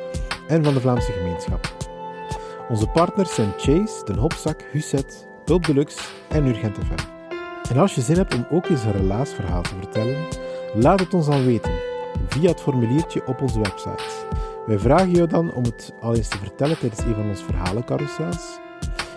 en 0.47 0.63
van 0.63 0.73
de 0.73 0.81
Vlaamse 0.81 1.11
gemeenschap. 1.11 1.75
Onze 2.69 2.87
partners 2.87 3.35
zijn 3.35 3.53
Chase, 3.57 4.05
Den 4.05 4.17
Hopzak, 4.17 4.61
Husset, 4.71 5.27
Pulp 5.45 5.65
Deluxe 5.65 5.99
en 6.27 6.45
Urgent 6.45 6.77
FM. 6.77 7.16
En 7.69 7.77
als 7.77 7.95
je 7.95 8.01
zin 8.01 8.15
hebt 8.15 8.35
om 8.35 8.45
ook 8.51 8.67
eens 8.67 8.83
een 8.83 8.91
relaasverhaal 8.91 9.61
te 9.61 9.75
vertellen, 9.79 10.27
laat 10.73 10.99
het 10.99 11.13
ons 11.13 11.25
dan 11.25 11.45
weten 11.45 11.71
via 12.27 12.49
het 12.49 12.61
formuliertje 12.61 13.25
op 13.25 13.41
onze 13.41 13.59
website. 13.59 14.03
Wij 14.65 14.79
vragen 14.79 15.11
jou 15.11 15.27
dan 15.27 15.53
om 15.53 15.63
het 15.63 15.93
al 16.01 16.15
eens 16.15 16.27
te 16.27 16.37
vertellen 16.37 16.79
tijdens 16.79 17.01
een 17.01 17.15
van 17.15 17.29
onze 17.29 17.43
verhalencarousels. 17.43 18.59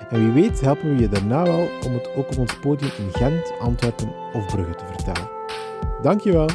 En 0.08 0.32
wie 0.32 0.42
weet 0.42 0.60
helpen 0.60 0.96
we 0.96 1.02
je 1.02 1.08
daarna 1.08 1.42
wel 1.42 1.68
om 1.86 1.92
het 1.92 2.08
ook 2.16 2.28
op 2.30 2.38
ons 2.38 2.58
podium 2.58 2.90
in 2.98 3.12
Gent, 3.12 3.52
Antwerpen 3.60 4.12
of 4.32 4.46
Brugge 4.46 4.74
te 4.74 4.84
vertellen. 4.86 5.30
Dankjewel! 6.02 6.46